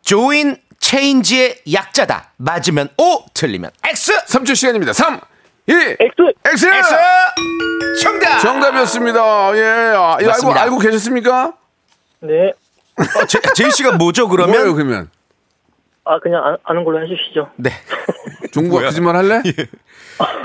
[0.03, 2.33] 조인 체인지의 약자다.
[2.37, 4.12] 맞으면 O, 틀리면 X.
[4.27, 4.92] 3초 시간입니다.
[4.92, 5.21] 3
[5.66, 6.14] 2 X.
[6.44, 6.66] X.
[6.66, 6.88] X.
[8.02, 8.38] 정답.
[8.38, 9.57] 정답이었습니다.
[9.57, 9.62] 예.
[9.64, 10.62] 아, 이거 알고 맞습니다.
[10.62, 11.55] 알고 계셨습니까?
[12.20, 12.52] 네.
[12.98, 14.55] 어, 제, 제이 씨가 뭐죠, 그러면?
[14.57, 15.11] 뭐예요, 그러면?
[16.09, 17.50] 아 그냥 아, 아는 걸로 해주시죠.
[17.57, 17.70] 네.
[18.52, 18.88] 종국아 뭐야?
[18.90, 19.42] 거짓말 할래?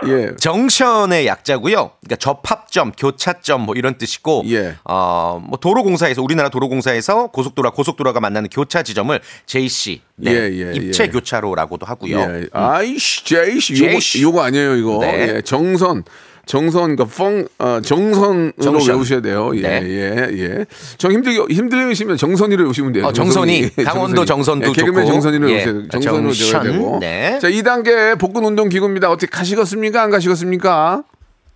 [0.07, 0.35] 예.
[0.35, 1.91] 정션의 약자고요.
[2.01, 4.75] 그러니까 접합점, 교차점 뭐 이런 뜻이고 예.
[4.83, 11.03] 어, 뭐 도로공사에서 우리나라 도로공사에서 고속도로와 고속도로가 만나는 교차 지점을 JC 네, 예, 예, 입체
[11.03, 11.07] 예.
[11.07, 12.19] 교차로라고도 하고요.
[12.19, 12.47] 예.
[12.53, 13.83] 아이씨, 제이씨.
[13.83, 14.99] 요거, 요거 아니에요, 이거.
[15.01, 15.35] 네.
[15.35, 16.03] 예, 정선.
[16.51, 18.95] 정선, 그러니까 펑, 어, 정선으로 정선.
[18.95, 19.51] 외우셔야 돼요.
[19.55, 19.81] 예, 네.
[19.85, 20.65] 예, 예.
[20.97, 23.05] 정 힘들게, 힘들으시면 정선이로 외우시면 돼요.
[23.05, 23.69] 어, 정선이.
[23.77, 25.11] 예, 강원도 정선도 예, 개그맨 좋고.
[25.13, 25.87] 정선이로 예, 외우셔야 돼요.
[25.87, 26.33] 정선으로.
[26.33, 26.99] 외워야 되고.
[26.99, 27.39] 네.
[27.39, 29.09] 자, 2단계 복근 운동 기구입니다.
[29.09, 30.01] 어떻게 가시겠습니까?
[30.03, 31.03] 안 가시겠습니까?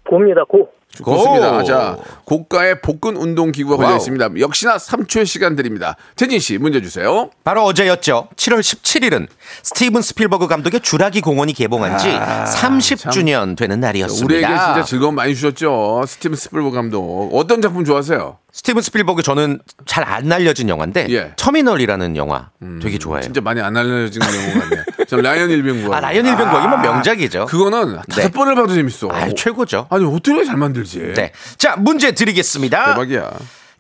[0.10, 0.46] 고입니다.
[0.46, 0.70] 고.
[1.04, 1.52] 좋습니다.
[1.58, 1.64] 고.
[1.64, 3.96] 자, 고가의 복근 운동 기구가 걸려.
[3.98, 4.30] 있습니다.
[4.40, 5.96] 역시나 3초의 시간 드립니다.
[6.16, 7.30] 태진 씨, 문제 주세요.
[7.44, 8.30] 바로 어제였죠.
[8.36, 9.28] 7월 17일은
[9.64, 14.26] 스티븐 스필버그 감독의 주라기 공원이 개봉한 지 30주년 되는 날이었습니다.
[14.26, 16.04] 우리에게 진짜 즐거움 많이 주셨죠.
[16.08, 17.30] 스티븐 스필버그 감독.
[17.34, 18.38] 어떤 작품 좋아하세요?
[18.56, 21.20] 스티븐 스필버그 저는 잘 안 알려진 영화인데 예.
[21.24, 23.24] 음, 터미널이라는 영화 되게 좋아해요.
[23.24, 24.84] 진짜 많이 안 알려진 내용 같네.
[25.10, 25.94] 전 라이언 일병구.
[25.94, 27.48] 아 라이언 일병 구하기면 명작이죠.
[27.48, 28.32] 그거는 다섯 네.
[28.32, 29.10] 번을 봐도 재밌어.
[29.12, 29.88] 아 최고죠.
[29.89, 31.00] 아니 어떻게 잘 만들지?
[31.15, 31.34] 네.
[31.58, 32.94] 자 문제 드리겠습니다.
[32.94, 33.32] 대박이야.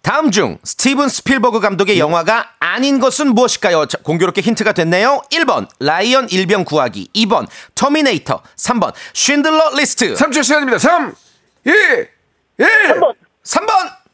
[0.01, 3.85] 다음 중 스티븐 스필버그 감독의 영화가 아닌 것은 무엇일까요?
[3.85, 5.21] 자, 공교롭게 힌트가 됐네요.
[5.31, 10.79] 1번 라이언 일병 구하기 2번 터미네이터 3번 쉰들러 리스트 3초 시간입니다.
[10.79, 11.13] 3,
[11.65, 12.09] 2, 1.
[12.57, 13.13] 3번.
[13.45, 14.04] 3번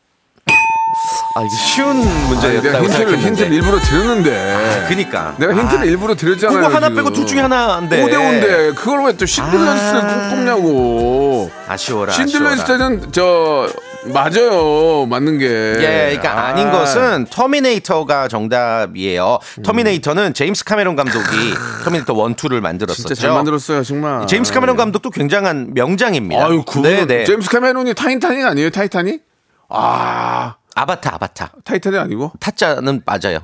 [1.34, 4.86] 아 이게 쉬운 문제였다고 힌트를, 생각했는데 힌트를 일부러 드렸는데.
[4.90, 6.58] 그니까 내가 힌트를 아, 일부러 드렸잖아요.
[6.62, 6.96] 그거 하나 지금.
[7.04, 10.30] 빼고 둘 중에 하나인데 5대5인데 그걸 왜 또 쉰들러스를 아.
[10.30, 11.52] 꼭 꼽냐고.
[11.68, 13.70] 아쉬워라 쉰들러스는 저
[14.06, 15.06] 맞아요.
[15.06, 15.46] 맞는 게.
[15.48, 16.54] 예, 그러니까 아.
[16.54, 19.38] 닌 것은 터미네이터가 정답이에요.
[19.64, 21.24] 터미네이터는 제임스 카메론 감독이
[21.86, 23.10] 터미네이터 1, 2를 만들었었죠.
[23.10, 24.26] 진짜 잘 만들었어요, 정말.
[24.28, 26.46] 제임스 카메론 감독도 굉장한 명장입니다.
[26.46, 27.26] 아유, 그 네, 네.
[27.26, 28.70] 제임스 카메론이 타이타닉 아니에요?
[28.72, 29.22] 타이타닉?
[29.70, 31.52] 아, 아바타, 아바타.
[31.64, 32.32] 타이타닉 아니고?
[32.40, 33.40] 타짜는 맞아요.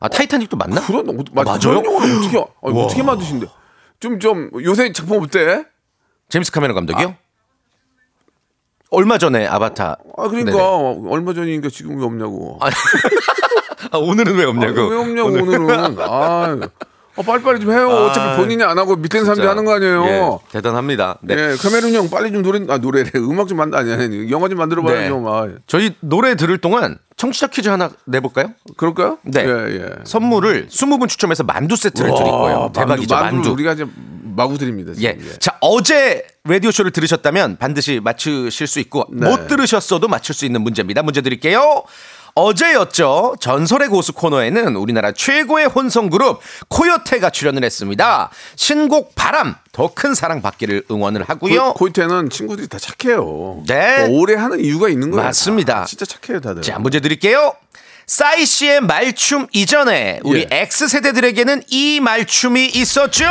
[0.00, 0.80] 아, 타이타닉도 맞나?
[0.86, 1.58] 그런 어, 맞, 맞아요?
[1.58, 3.46] 그런 영화를 어떻게 아니, 어떻게 만드신대?
[4.00, 5.64] 좀좀 요새 작품 어때?
[6.28, 7.16] 제임스 카메론 감독이요?
[8.90, 9.96] 얼마 전에 아바타.
[10.16, 11.10] 아 그러니까 네네.
[11.10, 12.58] 얼마 전이니까 지금 왜 없냐고.
[12.60, 12.68] 아,
[13.92, 14.86] 아, 오늘은 왜 아, 없냐고.
[14.88, 15.96] 왜 없냐고 오늘은.
[16.00, 16.58] 아,
[17.18, 17.90] 아, 빨리빨리 좀 해요.
[17.90, 19.46] 아, 어차피 본인이 안 하고 밑에 있는 사람들이.
[19.48, 20.04] 하는 거 아니에요.
[20.06, 21.18] 예, 대단합니다.
[21.22, 21.34] 네.
[21.34, 24.58] 예, 카메론 형 빨리 좀 노래 아 노래래 음악 좀 만들 아니 아니 영화 좀
[24.58, 25.08] 만들어 봐요 네.
[25.08, 25.26] 좀.
[25.26, 28.52] 아, 저희 노래 들을 동안 청취자 퀴즈 하나 내볼까요?
[28.76, 29.18] 그럴까요?
[29.24, 29.44] 네.
[29.44, 29.48] 예,
[29.80, 29.88] 예.
[30.04, 32.60] 선물을 20분 추첨해서 만두 세트를 드릴 거예요.
[32.60, 33.50] 와, 대박이죠, 만두, 만두.
[33.50, 33.86] 우리가 이제
[34.36, 34.92] 마구 드립니다.
[35.00, 35.16] 예.
[35.18, 35.38] 예.
[35.40, 39.28] 자, 어제 라디오 쇼를 들으셨다면 반드시 맞추실 수 있고, 네.
[39.28, 41.02] 못 들으셨어도 맞출 수 있는 문제입니다.
[41.02, 41.82] 문제 드릴게요.
[42.38, 43.36] 어제였죠.
[43.40, 48.30] 전설의 고수 코너에는 우리나라 최고의 혼성 그룹 코요테가 출연을 했습니다.
[48.56, 51.72] 신곡 바람 더 큰 사랑 받기를 응원을 하고요.
[51.72, 53.62] 고, 고이테는 친구들이 다 착해요.
[53.66, 54.06] 네.
[54.06, 55.24] 뭐 오래 하는 이유가 있는 거예요.
[55.24, 55.80] 맞습니다.
[55.80, 55.84] 다.
[55.86, 56.62] 진짜 착해요, 다들.
[56.62, 57.54] 자, 문제 드릴게요.
[58.06, 60.56] 싸이 씨의 말춤 이전에 우리 예.
[60.62, 63.24] X 세대들에게는 이 말춤이 있었죠.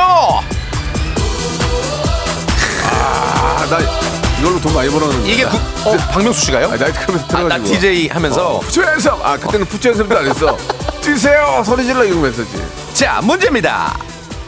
[2.89, 4.06] 아, 나
[4.39, 5.31] 이걸로 돈 많이 벌었는데.
[5.31, 5.57] 이게 구,
[5.89, 6.67] 어, 박명수 씨가요?
[6.67, 7.67] 아, 나이트클럽에서 아, 나 들어가지고.
[7.79, 9.11] DJ 하면서 푸처 연습!
[9.25, 10.57] 아, 그때는 푸처 연습도 안 했어.
[11.01, 11.63] 뛰세요!
[11.65, 12.03] 소리 질러!
[12.03, 12.63] 이러고 했었지.
[12.93, 13.97] 자, 문제입니다.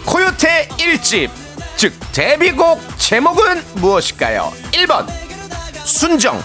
[0.06, 1.30] 코요테 1집,
[1.76, 4.52] 즉 데뷔곡 제목은 무엇일까요?
[4.72, 5.08] 1번
[5.86, 6.44] 순정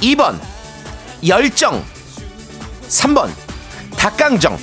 [0.00, 0.38] 2번
[1.26, 1.84] 열정
[2.88, 3.30] 3번
[3.96, 4.58] 닭강정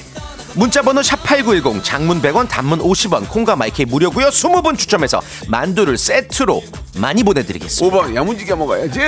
[0.58, 6.62] 문자번호 샵8910 장문 100원 단문 50원 콩과 마이크 무료고요 20분 추첨해서 만두를 세트로
[6.98, 9.00] 많이 보내드리겠습니다 5번, 야무지게 먹어야지!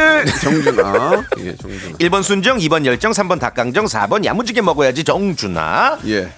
[0.41, 1.23] 정준아.
[1.39, 1.97] 예, 정준아.
[1.97, 6.29] 1번 순정 2번 열정 3번 닭강정 4번 야무지게 먹어야지 정준아 예.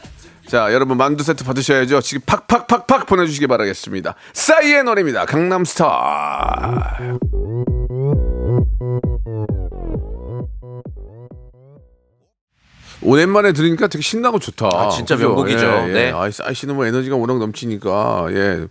[0.48, 2.02] 자, 여러분 만두 세트 받으셔야죠.
[2.02, 4.16] 지금 팍팍팍팍 보내주시기 바라겠습니다.
[4.34, 5.26] 싸이의 노래입니다.
[5.26, 6.98] 강남스타
[13.04, 14.68] 오랜만에 들으니까 되게 신나고 좋다.
[14.68, 15.30] 아, 진짜 그죠?
[15.30, 15.66] 명곡이죠.
[15.66, 15.94] 예, 예.
[15.94, 16.12] 네.
[16.12, 18.68] 아, 싸이 씨는 뭐 에너지가 워낙 넘치니까 예.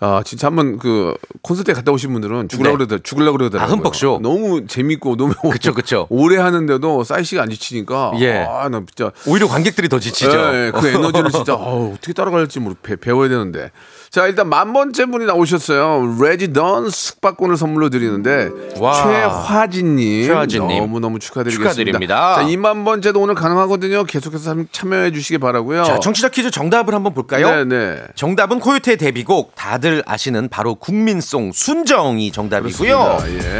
[0.00, 2.84] 아 진짜 한번 그 콘서트에 갔다 오신 분들은 죽으려고 네.
[2.86, 3.72] 그러더 죽으려고 그러더라고요.
[3.72, 4.20] 아, 흠뻑쇼.
[4.22, 6.06] 너무 재밌고 너무 그쵸, 그쵸.
[6.08, 8.38] 오래 하는데도 싸이 씨가 안 지치니까 예.
[8.48, 12.76] 아나 진짜 오히려 관객들이 더 지치죠 예, 예, 그 에너지를 진짜 어우, 어떻게 따라갈지 모르
[12.80, 13.72] 배, 배워야 되는데.
[14.10, 16.16] 자 일단 만 번째 분이 나오셨어요.
[16.20, 18.94] 레지던 숙박권을 선물로 드리는데 와.
[19.02, 20.78] 최화진님, 최화진 님.
[20.80, 21.70] 너무 너무 축하드리겠습니다.
[21.70, 22.36] 축하드립니다.
[22.36, 24.04] 자 2만 번째도 오늘 가능하거든요.
[24.04, 25.84] 계속해서 참- 참여해 주시기 바라고요.
[25.84, 27.50] 자 정치자 퀴즈 정답을 한번 볼까요?
[27.50, 28.02] 네 네.
[28.14, 32.98] 정답은 코요테의 데뷔곡 다들 아시는 바로 국민송 순정이 정답이고요.
[32.98, 33.46] 그렇습니다.
[33.56, 33.58] 예.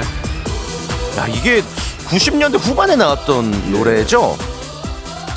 [1.20, 1.62] 야 이게
[2.08, 4.36] 90년대 후반에 나왔던 노래죠.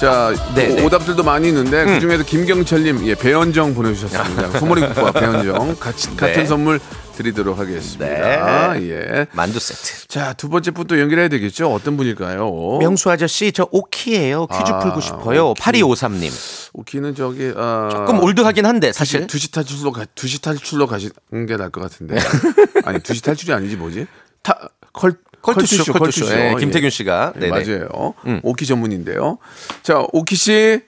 [0.02, 0.82] 자, 네네.
[0.82, 4.50] 오- 오답들도 많이 있는데 그 중에서 김경철님, 예, 배현정 보내주셨습니다.
[4.60, 6.80] 소머리 국과 배현정 같이 같은 선물
[7.16, 8.82] 드리도록 하겠습니다.
[8.82, 9.28] 예.
[9.34, 10.08] 만두 세트.
[10.08, 11.72] 자, 두 번째 분 또 연결해야 되겠죠?
[11.72, 12.80] 어떤 분일까요?
[12.80, 14.48] 명수 아저씨 저 오키예요.
[14.48, 15.50] 퀴즈 아, 풀고 싶어요.
[15.52, 15.62] 오키.
[15.62, 16.32] 8253님.
[16.74, 19.28] 오키는 저기 아, 조금 올드하긴 한데 사실.
[19.28, 22.18] 두시 탈출로 가, 두시 탈출로 가시는 게 나을 것 같은데.
[22.86, 24.08] 아니 두시 탈출이 아니지 뭐지?
[24.42, 24.56] 타
[24.94, 26.34] 컬 컬투쇼, 컬투쇼.
[26.34, 27.34] 예, 김태균 씨가.
[27.36, 27.50] 예, 네네.
[27.52, 28.14] 맞아요.
[28.26, 28.40] 음.
[28.44, 29.38] 오키 전문인데요.
[29.82, 30.82] 자 오키 씨.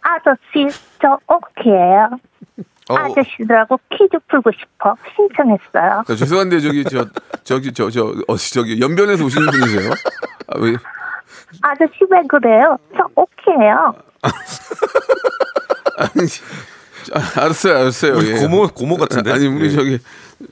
[0.00, 0.68] 아저씨,
[1.00, 2.10] 저 오키예요.
[2.90, 6.04] 어, 아저씨들하고 퀴즈 풀고 싶어 신청했어요.
[6.06, 7.06] 자, 죄송한데 저기 저
[7.42, 9.90] 저기 저저 어, 저기 연변에서 오시는 분이세요?
[10.48, 10.74] 아, 왜?
[11.62, 12.76] 아저씨 왜 그래요?
[12.96, 13.94] 저 오키예요.
[17.12, 18.16] 아, 알았어요, 알았어요.
[18.16, 18.34] 우리 예.
[18.34, 19.32] 고모 고모 같은데.
[19.32, 19.70] 아니 우리 예.
[19.70, 19.98] 저기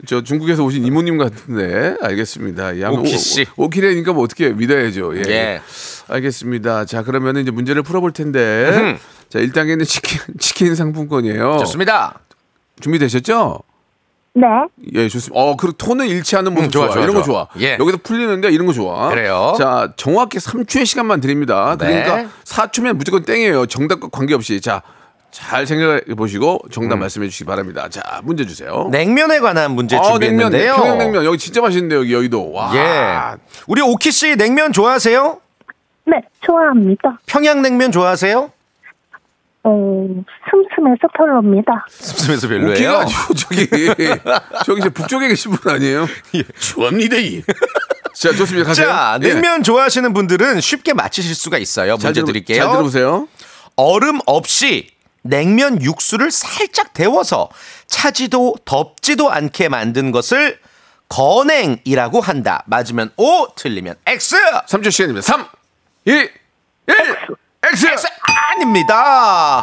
[0.05, 2.77] 저 중국에서 오신 이모님 같은데 알겠습니다.
[2.77, 3.45] 예, 오키 씨.
[3.57, 5.17] 오, 오키래니까 뭐 어떻게 믿어야죠.
[5.17, 5.21] 예.
[5.27, 5.61] 예.
[6.07, 6.85] 알겠습니다.
[6.85, 8.39] 자 그러면 이제 문제를 풀어볼 텐데
[8.73, 8.97] 음.
[9.29, 11.57] 자 1단계는 치킨 치킨 상품권이에요.
[11.59, 12.19] 좋습니다.
[12.81, 13.59] 준비되셨죠?
[14.35, 14.47] 네.
[14.95, 15.39] 예, 좋습니다.
[15.39, 17.47] 어, 그 톤을 잃지않은 모습 음, 좋아, 좋아, 좋아, 이런 거 좋아.
[17.53, 17.61] 좋아.
[17.63, 17.77] 예.
[17.79, 19.09] 여기서 풀리는데 이런 거 좋아.
[19.09, 19.53] 그래요.
[19.59, 21.75] 자, 정확히 3초의 시간만 드립니다.
[21.79, 22.03] 네.
[22.03, 23.67] 그러니까 4초면 무조건 땡이에요.
[23.67, 24.59] 정답과 관계없이.
[24.59, 24.81] 자,
[25.33, 26.69] 잘 생각해 보시고 음.
[26.69, 27.89] 정답 말씀해 주시기 바랍니다.
[27.89, 28.87] 자, 문제 주세요.
[28.91, 30.75] 냉면에 관한 문제 아, 냉면, 준비했는데요.
[30.75, 32.51] 평양냉면 여기 진짜 맛있는데 여기 여의도.
[32.51, 32.71] 와.
[32.75, 33.41] 예.
[33.67, 35.39] 우리 오키 씨 냉면 좋아하세요?
[36.05, 37.19] 네, 좋아합니다.
[37.25, 38.51] 평양냉면 좋아하세요?
[39.65, 40.07] 어,
[40.51, 41.85] 슴슴해서 별로입니다.
[41.87, 42.97] 오키가 별로예요.
[42.97, 43.67] 아니고 저기
[44.65, 46.05] 저기 저 북쪽에 계신 분 아니에요?
[46.59, 47.15] 좋아합니다.
[47.17, 47.41] 이.
[48.13, 48.67] 자, 좋습니다.
[48.67, 48.87] 가세요.
[48.87, 49.27] 자, 예.
[49.33, 51.97] 냉면 좋아하시는 분들은 쉽게 맞히실 수가 있어요.
[51.97, 52.57] 잘 문제 들어- 드릴게요.
[52.61, 53.27] 잘 들어보세요.
[53.77, 54.89] 얼음 없이
[55.23, 57.49] 냉면 육수를 살짝 데워서
[57.87, 60.59] 차지도 덥지도 않게 만든 것을
[61.09, 62.63] 건행이라고 한다.
[62.67, 64.35] 맞으면 O, 틀리면 X.
[64.67, 65.25] 3초 시간입니다.
[65.25, 65.45] 3
[66.05, 66.29] 2 1
[67.71, 67.85] X.
[67.87, 68.07] X
[68.55, 69.61] 아닙니다.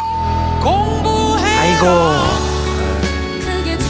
[1.61, 1.87] 아이고.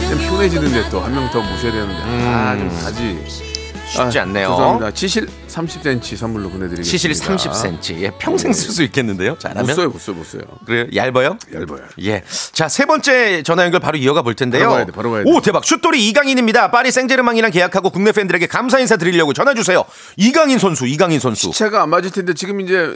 [0.09, 3.50] 좀 피곤해지는데 또 한 명 더 모셔야 되는데 아, 좀 가지.
[3.91, 4.47] 쉽지 아, 않네요.
[4.49, 4.91] 죄송합니다.
[4.91, 6.83] 치실 30cm 선물로 보내드리겠습니다.
[6.83, 7.99] 시실 30cm.
[8.01, 9.31] 예, 평생 쓸 수 있겠는데요.
[9.31, 9.75] 못 잘하면.
[9.75, 10.41] 써요, 못 써요, 못 써요.
[10.65, 10.85] 그래요?
[10.95, 11.37] 얇아요?
[11.53, 11.81] 얇아요.
[12.03, 12.23] 예.
[12.53, 14.61] 자, 세 번째 전화 연결 바로 이어가 볼 텐데요.
[14.63, 15.29] 바로 가야 돼, 바로 가야 돼.
[15.29, 15.65] 오, 대박.
[15.65, 16.71] 슛돌이 이강인입니다.
[16.71, 19.83] 파리 생제르맹이랑 계약하고 국내 팬들에게 감사 인사 드리려고 전화 주세요.
[20.15, 21.51] 이강인 선수, 이강인 선수.
[21.51, 22.95] 시차가 안 맞을 텐데 지금 이제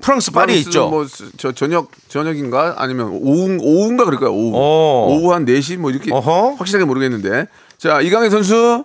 [0.00, 0.88] 프랑스 파리에 프랑스는 있죠.
[0.90, 4.32] 뭐저 저녁 저녁인가 아니면 오후 오후인가 그럴까요?
[4.32, 4.52] 오후.
[4.56, 5.06] 어.
[5.08, 6.56] 오후 한 4시 뭐 이렇게 어허.
[6.58, 7.46] 확실하게 모르겠는데.
[7.78, 8.84] 자, 이강인 선수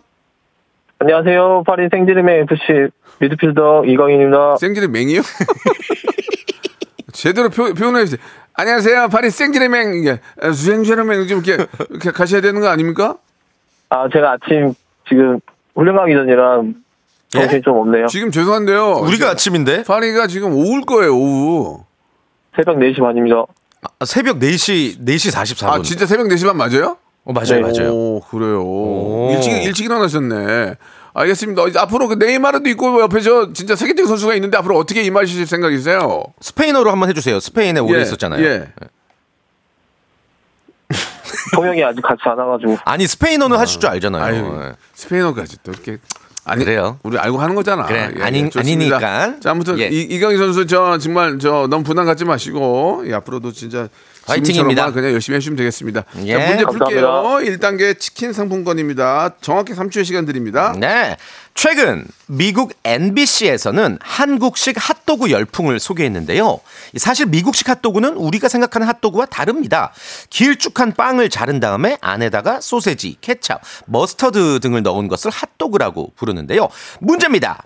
[1.00, 1.64] 안녕하세요.
[1.68, 4.58] 파리 생제르맹 FC 미드필더 이광인입니다.
[4.58, 5.22] 생지르 맹이요?
[7.14, 8.20] 제대로 표, 표현해 주세요.
[8.54, 9.10] 안녕하세요.
[9.10, 10.20] 파리 생지르맹 이게
[10.54, 13.18] 생지르맹 좀 이렇게, 이렇게 가셔야 되는 거 아닙니까?
[13.90, 14.74] 아, 제가 아침
[15.08, 15.40] 지금
[15.76, 16.64] 훈련 가기 전이라
[17.30, 18.08] 정신이 좀 없네요.
[18.08, 18.94] 지금 죄송한데요.
[19.04, 19.84] 우리가 아침인데?
[19.84, 21.84] 파리가 지금 오후일 거예요, 오후.
[22.56, 23.44] 새벽 4시 반입니다.
[24.00, 25.68] 아, 새벽 4시, 4시 44분.
[25.70, 26.98] 아, 진짜 새벽 4시 반 맞아요?
[27.28, 27.62] 어, 맞아요, 네.
[27.62, 27.94] 맞아요.
[27.94, 28.64] 오, 그래요.
[28.64, 29.32] 오.
[29.34, 30.76] 일찍, 일찍 일어나셨네.
[31.14, 31.68] 알겠습니다.
[31.68, 36.24] 이제 앞으로 그 네이마르도 있고 옆에 저 진짜 세계적인 선수가 있는데 앞으로 어떻게 임하실 생각이세요?
[36.40, 37.40] 스페인어로 한번 해주세요.
[37.42, 38.46] 스페인에 오래 예, 있었잖아요.
[38.46, 38.68] 예.
[41.54, 42.78] 통역이 아직 같이 안 와가지고.
[42.86, 44.24] 아니, 스페인어는 하실 줄 알잖아요.
[44.24, 44.74] 아유, 예.
[44.94, 45.98] 스페인어까지 또 이렇게.
[46.46, 46.98] 아니, 그래요?
[47.04, 47.86] 우리 알고 하는 거잖아.
[47.88, 48.96] 그래, 예, 아니- 예, 좋습니다.
[48.98, 49.40] 아니니까.
[49.42, 49.88] 자, 아무튼 예.
[49.88, 53.90] 이, 이강인 선수 저 정말 저 너무 부담 갖지 마시고 예, 앞으로도 진짜
[54.28, 54.92] 화이팅입니다.
[54.92, 56.04] 그냥 열심히 해주시면 되겠습니다.
[56.26, 56.34] 예.
[56.34, 57.02] 자, 문제 풀게요.
[57.02, 57.58] 감사합니다.
[57.58, 59.36] 1단계 치킨 상품권입니다.
[59.42, 60.74] 정확히 3초의 시간 드립니다.
[60.78, 61.18] 네.
[61.54, 66.60] 최근 미국 NBC에서는 한국식 핫도그 열풍을 소개했는데요.
[66.98, 69.92] 사실 미국식 핫도그는 우리가 생각하는 핫도그와 다릅니다.
[70.30, 76.68] 길쭉한 빵을 자른 다음에 안에다가 소세지, 케찹, 머스터드 등을 넣은 것을 핫도그라고 부르는데요.
[77.00, 77.64] 문제입니다.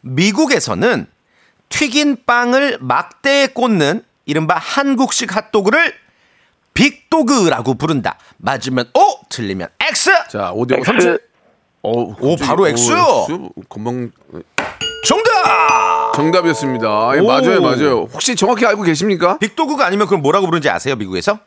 [0.00, 1.06] 미국에서는
[1.68, 5.94] 튀긴 빵을 막대에 꽂는 이른바 한국식 핫도그를
[6.74, 8.18] big dog라고 부른다.
[8.36, 10.10] 맞으면 O, 틀리면 X.
[10.28, 10.92] 자, 5대5 X.
[10.92, 11.20] 3초.
[11.82, 13.26] 오, 오, 바로 X요?
[13.68, 14.10] 금방
[15.04, 16.12] 정답!
[16.14, 17.12] 정답이었습니다.
[17.16, 17.26] 예, 오.
[17.26, 18.08] 맞아요, 맞아요.
[18.12, 19.38] 혹시 정확히 알고 계십니까?
[19.38, 21.38] 빅도그가 아니면 그럼 뭐라고 부르는지 아세요, 미국에서?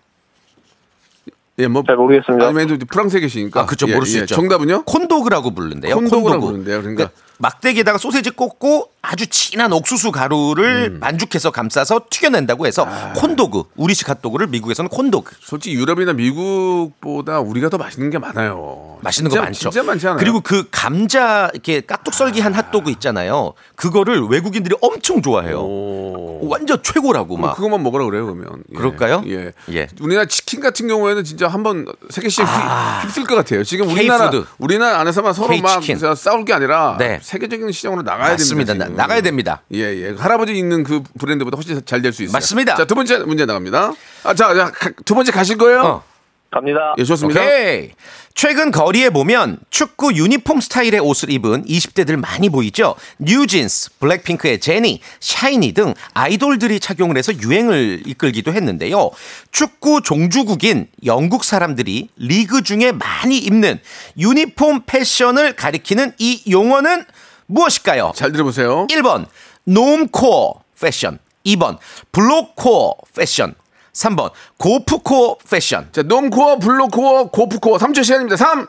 [1.60, 2.48] 예, 뭐 잘 모르겠습니다.
[2.48, 3.62] 아니면 또 프랑스에 계시니까.
[3.62, 4.22] 아, 그쵸, 예, 모를 수 예.
[4.22, 4.36] 있죠.
[4.36, 4.84] 정답은요?
[4.86, 5.95] 콘도그라고 부르는데요.
[5.95, 6.45] 콘도그라고 콘도그.
[6.45, 6.82] 부르는데요.
[6.82, 7.10] 그러니까
[7.41, 11.00] 막대기에다가 소세지 꽂고 아주 진한 옥수수 가루를 음.
[11.00, 13.13] 반죽해서 감싸서 튀겨낸다고 해서 아.
[13.13, 15.36] 콘도그, 우리식 핫도그를 미국에서는 콘도그.
[15.39, 18.98] 솔직히 유럽이나 미국보다 우리가 더 맛있는 게 많아요.
[19.02, 19.69] 맛있는 진짜, 거 많죠.
[19.69, 20.17] 진짜 많지 않아요?
[20.19, 23.54] 그리고 그 감자 이렇게 깍둑썰기한 핫도그 있잖아요.
[23.76, 25.60] 그거를 외국인들이 엄청 좋아해요.
[25.62, 26.39] 오.
[26.50, 27.56] 완전 최고라고 막.
[27.56, 28.63] 그것만 먹으라 그래요, 그러면.
[28.74, 28.76] 예.
[28.78, 29.24] 그럴까요?
[29.28, 29.54] 예.
[29.72, 29.88] 예.
[30.02, 33.63] 우리나라 치킨 같은 경우에는 진짜 한번 세 개씩 휩- 휩쓸 것 같아요.
[33.63, 34.29] 지금 우리나라 아.
[34.29, 34.47] K-푸드.
[34.57, 35.97] 우리나라 안에서만 서로 막 K-치킨.
[35.99, 37.19] 저 싸울 게 아니라 네.
[37.21, 38.73] 세계적인 시장으로 나가야 맞습니다.
[38.73, 38.89] 됩니다.
[38.89, 39.03] 나-.
[39.03, 39.62] 나가야 됩니다.
[39.73, 40.15] 예, 예.
[40.17, 42.33] 할아버지 있는 그 브랜드보다 훨씬 잘 될 수 있어요.
[42.33, 42.75] 맞습니다.
[42.75, 43.93] 자, 두 번째 문제 나갑니다.
[44.23, 45.81] 아, 자, 자, 가- 두 번째 가실 거예요?
[45.81, 46.03] 어.
[46.51, 46.95] 갑니다.
[46.97, 47.41] 예, 좋습니다.
[47.41, 47.91] 오케이.
[48.33, 52.95] 최근 거리에 보면 축구 유니폼 스타일의 옷을 입은 20대들 많이 보이죠.
[53.19, 59.12] 뉴진스, 블랙핑크의 제니, 샤이니 등 아이돌들이 착용을 해서 유행을 이끌기도 했는데요.
[59.51, 63.79] 축구 종주국인 영국 사람들이 리그 중에 많이 입는
[64.17, 67.05] 유니폼 패션을 가리키는 이 용어는
[67.45, 68.13] 무엇일까요?
[68.15, 68.88] 잘 들어보세요.
[68.88, 69.27] 1번
[69.65, 71.77] normcore 패션 2번
[72.12, 73.55] blokecore 패션
[73.93, 77.77] 3번 고프코어 패션 자, normcore, blokecore, gorpcore.
[77.78, 78.36] 3초 시간입니다.
[78.38, 78.67] 3.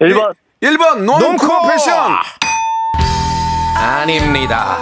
[0.00, 0.34] 1번.
[0.62, 1.68] 1번 normcore normcore.
[1.68, 2.16] 패션.
[3.76, 4.78] 아닙니다.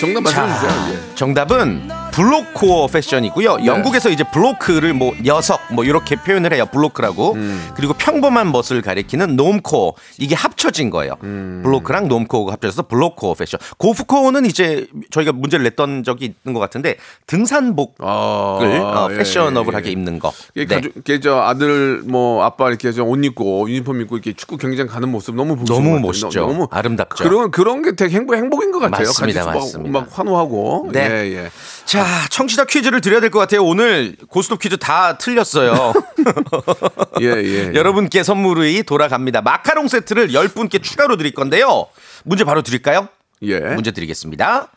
[0.00, 0.92] 정답 말씀해 주세요.
[0.94, 1.14] 예.
[1.14, 3.58] 정답은 blokecore 패션이고요.
[3.64, 6.66] 영국에서 이제 bloke를 뭐 녀석 뭐 이렇게 표현을 해요.
[6.70, 7.36] bloke라고.
[7.74, 11.14] 그리고 평범한 멋을 가리키는 normcore 이게 합쳐진 거예요.
[11.20, 13.60] bloke랑 normcore가 합쳐져서 blokecore 패션.
[13.78, 16.96] gorpcore는 이제 저희가 문제를 냈던 적이 있는 것 같은데
[17.26, 19.92] 등산복을 아, 어, 예, 패셔너블하게 예, 예.
[19.92, 20.32] 입는 거.
[20.54, 20.64] 네.
[20.66, 20.92] 가족,
[21.22, 25.56] 저 아들 뭐 아빠 이렇게 저옷 입고 유니폼 입고 이렇게 축구 경기장 가는 모습 너무
[25.56, 25.98] 보기 너무.
[26.00, 26.40] 멋있죠.
[26.40, 27.24] 너무 아름답죠.
[27.24, 29.06] 그런 그런 게 되게 행복 행복인 것 같아요.
[29.08, 30.00] 맞습니다, 같이 막- 맞습니다.
[30.00, 30.88] 막 환호하고.
[30.92, 31.00] 네.
[31.10, 31.50] 예, 예.
[31.90, 33.64] 자, 청취자 퀴즈를 드려야 될 것 같아요.
[33.64, 35.92] 오늘 고스톱 퀴즈 다 틀렸어요.
[37.20, 37.72] 예, 예.
[37.74, 39.42] 여러분께 선물이 돌아갑니다.
[39.42, 41.86] 마카롱 세트를 10분께 추가로 드릴 건데요.
[42.24, 43.08] 문제 바로 드릴까요?
[43.42, 43.58] 예.
[43.58, 44.68] 문제 드리겠습니다.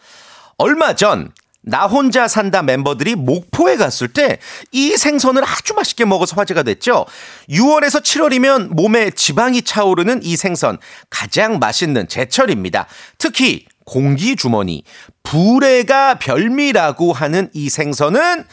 [0.57, 4.39] 얼마 전, 나 혼자 산다 멤버들이 목포에 갔을 때
[4.71, 7.05] 이 생선을 아주 맛있게 먹어서 화제가 됐죠.
[7.49, 10.77] 6월에서 7월이면 몸에 지방이 차오르는 이 생선
[11.09, 12.87] 가장 맛있는 제철입니다.
[13.17, 14.83] 특히 공기 주머니,
[15.23, 18.45] 부레가 별미라고 하는 이 생선은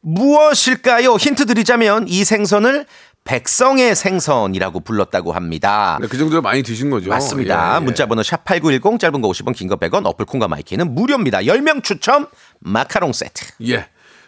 [0.00, 1.14] 무엇일까요?
[1.14, 2.86] 힌트 드리자면 이 생선을
[3.24, 5.98] 백성의 생선이라고 불렀다고 합니다.
[6.00, 7.10] 네, 그 정도로 많이 드신 거죠.
[7.10, 7.72] 맞습니다.
[7.72, 7.80] 예, 예.
[7.80, 11.40] 문자번호 샵8910 짧은 거 50원 긴 거 100원 어플 콩과 마이키는 무료입니다.
[11.40, 12.26] 10명 추첨
[12.60, 13.44] 마카롱 세트.
[13.68, 13.86] 예.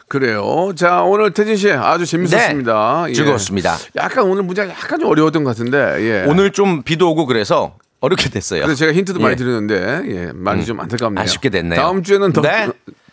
[0.08, 0.72] 그래요.
[0.76, 3.02] 자, 오늘 태진 씨 아주 재밌었습니다.
[3.06, 3.14] 네, 예.
[3.14, 3.76] 즐거웠습니다.
[3.96, 5.78] 약간 오늘 문제가 약간 좀 어려웠던 것 같은데.
[6.00, 6.24] 예.
[6.28, 8.62] 오늘 좀 비도 오고 그래서 어렵게 됐어요.
[8.62, 9.22] 그래서 제가 힌트도 예.
[9.22, 11.22] 많이 드렸는데 예, 많이 좀 안타깝네요.
[11.22, 11.80] 아쉽게 됐네요.
[11.80, 12.68] 다음 주에는 더 네.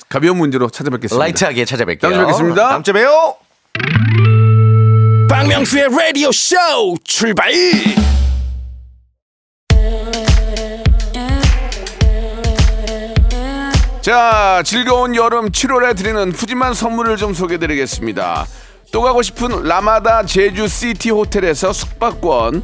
[0.09, 1.23] 가벼운 문제로 찾아뵙겠습니다.
[1.23, 1.99] 라이트하게 찾아뵐게요.
[1.99, 2.69] 다음 주에 뵙겠습니다.
[2.69, 3.35] 다음 주에 봬요.
[5.29, 6.55] 박명수의 라디오 쇼
[7.03, 7.51] 출발
[14.01, 18.47] 자, 즐거운 여름 7월에 드리는 푸짐한 선물을 좀 소개드리겠습니다.
[18.93, 22.63] 또 가고 싶은 라마다 제주 시티 호텔에서 숙박권,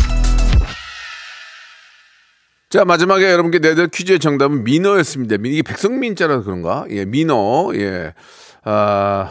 [2.71, 5.35] 자 마지막에 여러분께 내드릴 퀴즈의 정답은 민어였습니다.
[5.43, 6.85] 이게 백성민자라 그런가?
[6.89, 7.71] 예, 민어.
[7.73, 8.13] 예.
[8.63, 9.29] 아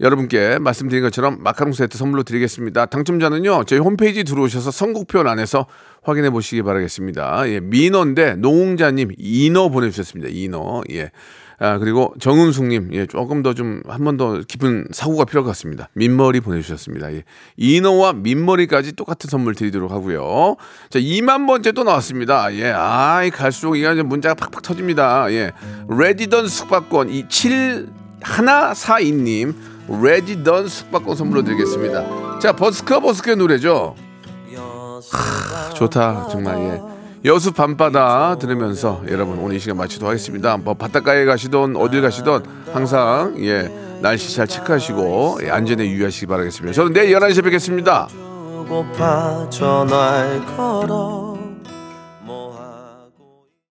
[0.00, 2.84] 여러분께 말씀드린 것처럼 마카롱 세트 선물로 드리겠습니다.
[2.84, 5.66] 당첨자는요, 저희 홈페이지 들어오셔서 선곡표 안에서
[6.02, 7.48] 확인해 보시기 바라겠습니다.
[7.48, 10.28] 예, 민어인데 노홍자님 인어 보내주셨습니다.
[10.30, 10.82] 인어.
[10.90, 11.10] 예.
[11.58, 15.88] 아, 그리고 정은숙님, 예, 조금 더 좀, 한 번 더 깊은 사고가 필요할 것 같습니다.
[15.94, 17.12] 민머리 보내주셨습니다.
[17.14, 17.22] 예.
[17.56, 20.56] 인어와 민머리까지 똑같은 선물 드리도록 하고요.
[20.90, 22.54] 자, 2만 번째 또 나왔습니다.
[22.54, 25.30] 예, 아이, 갈수록 이게 문자가 팍팍 터집니다.
[25.32, 25.52] 예.
[25.88, 27.88] 레지던 숙박권, 이 7,
[28.22, 29.54] 하나 4이님
[30.02, 32.38] 레지던 숙박권 선물로 드리겠습니다.
[32.40, 33.94] 자, 버스커 버스커의 노래죠.
[35.12, 36.93] 하, 좋다, 정말, 예.
[37.24, 40.58] 여수 밤바다 들으면서 여러분 오늘 이 시간 마치도록 하겠습니다.
[40.58, 43.70] 뭐 바닷가에 가시던 어딜 가시던 항상 예
[44.02, 46.74] 날씨 잘 체크하시고 예, 안전에 유의하시기 바라겠습니다.
[46.74, 48.08] 저는 내일 11시에 뵙겠습니다.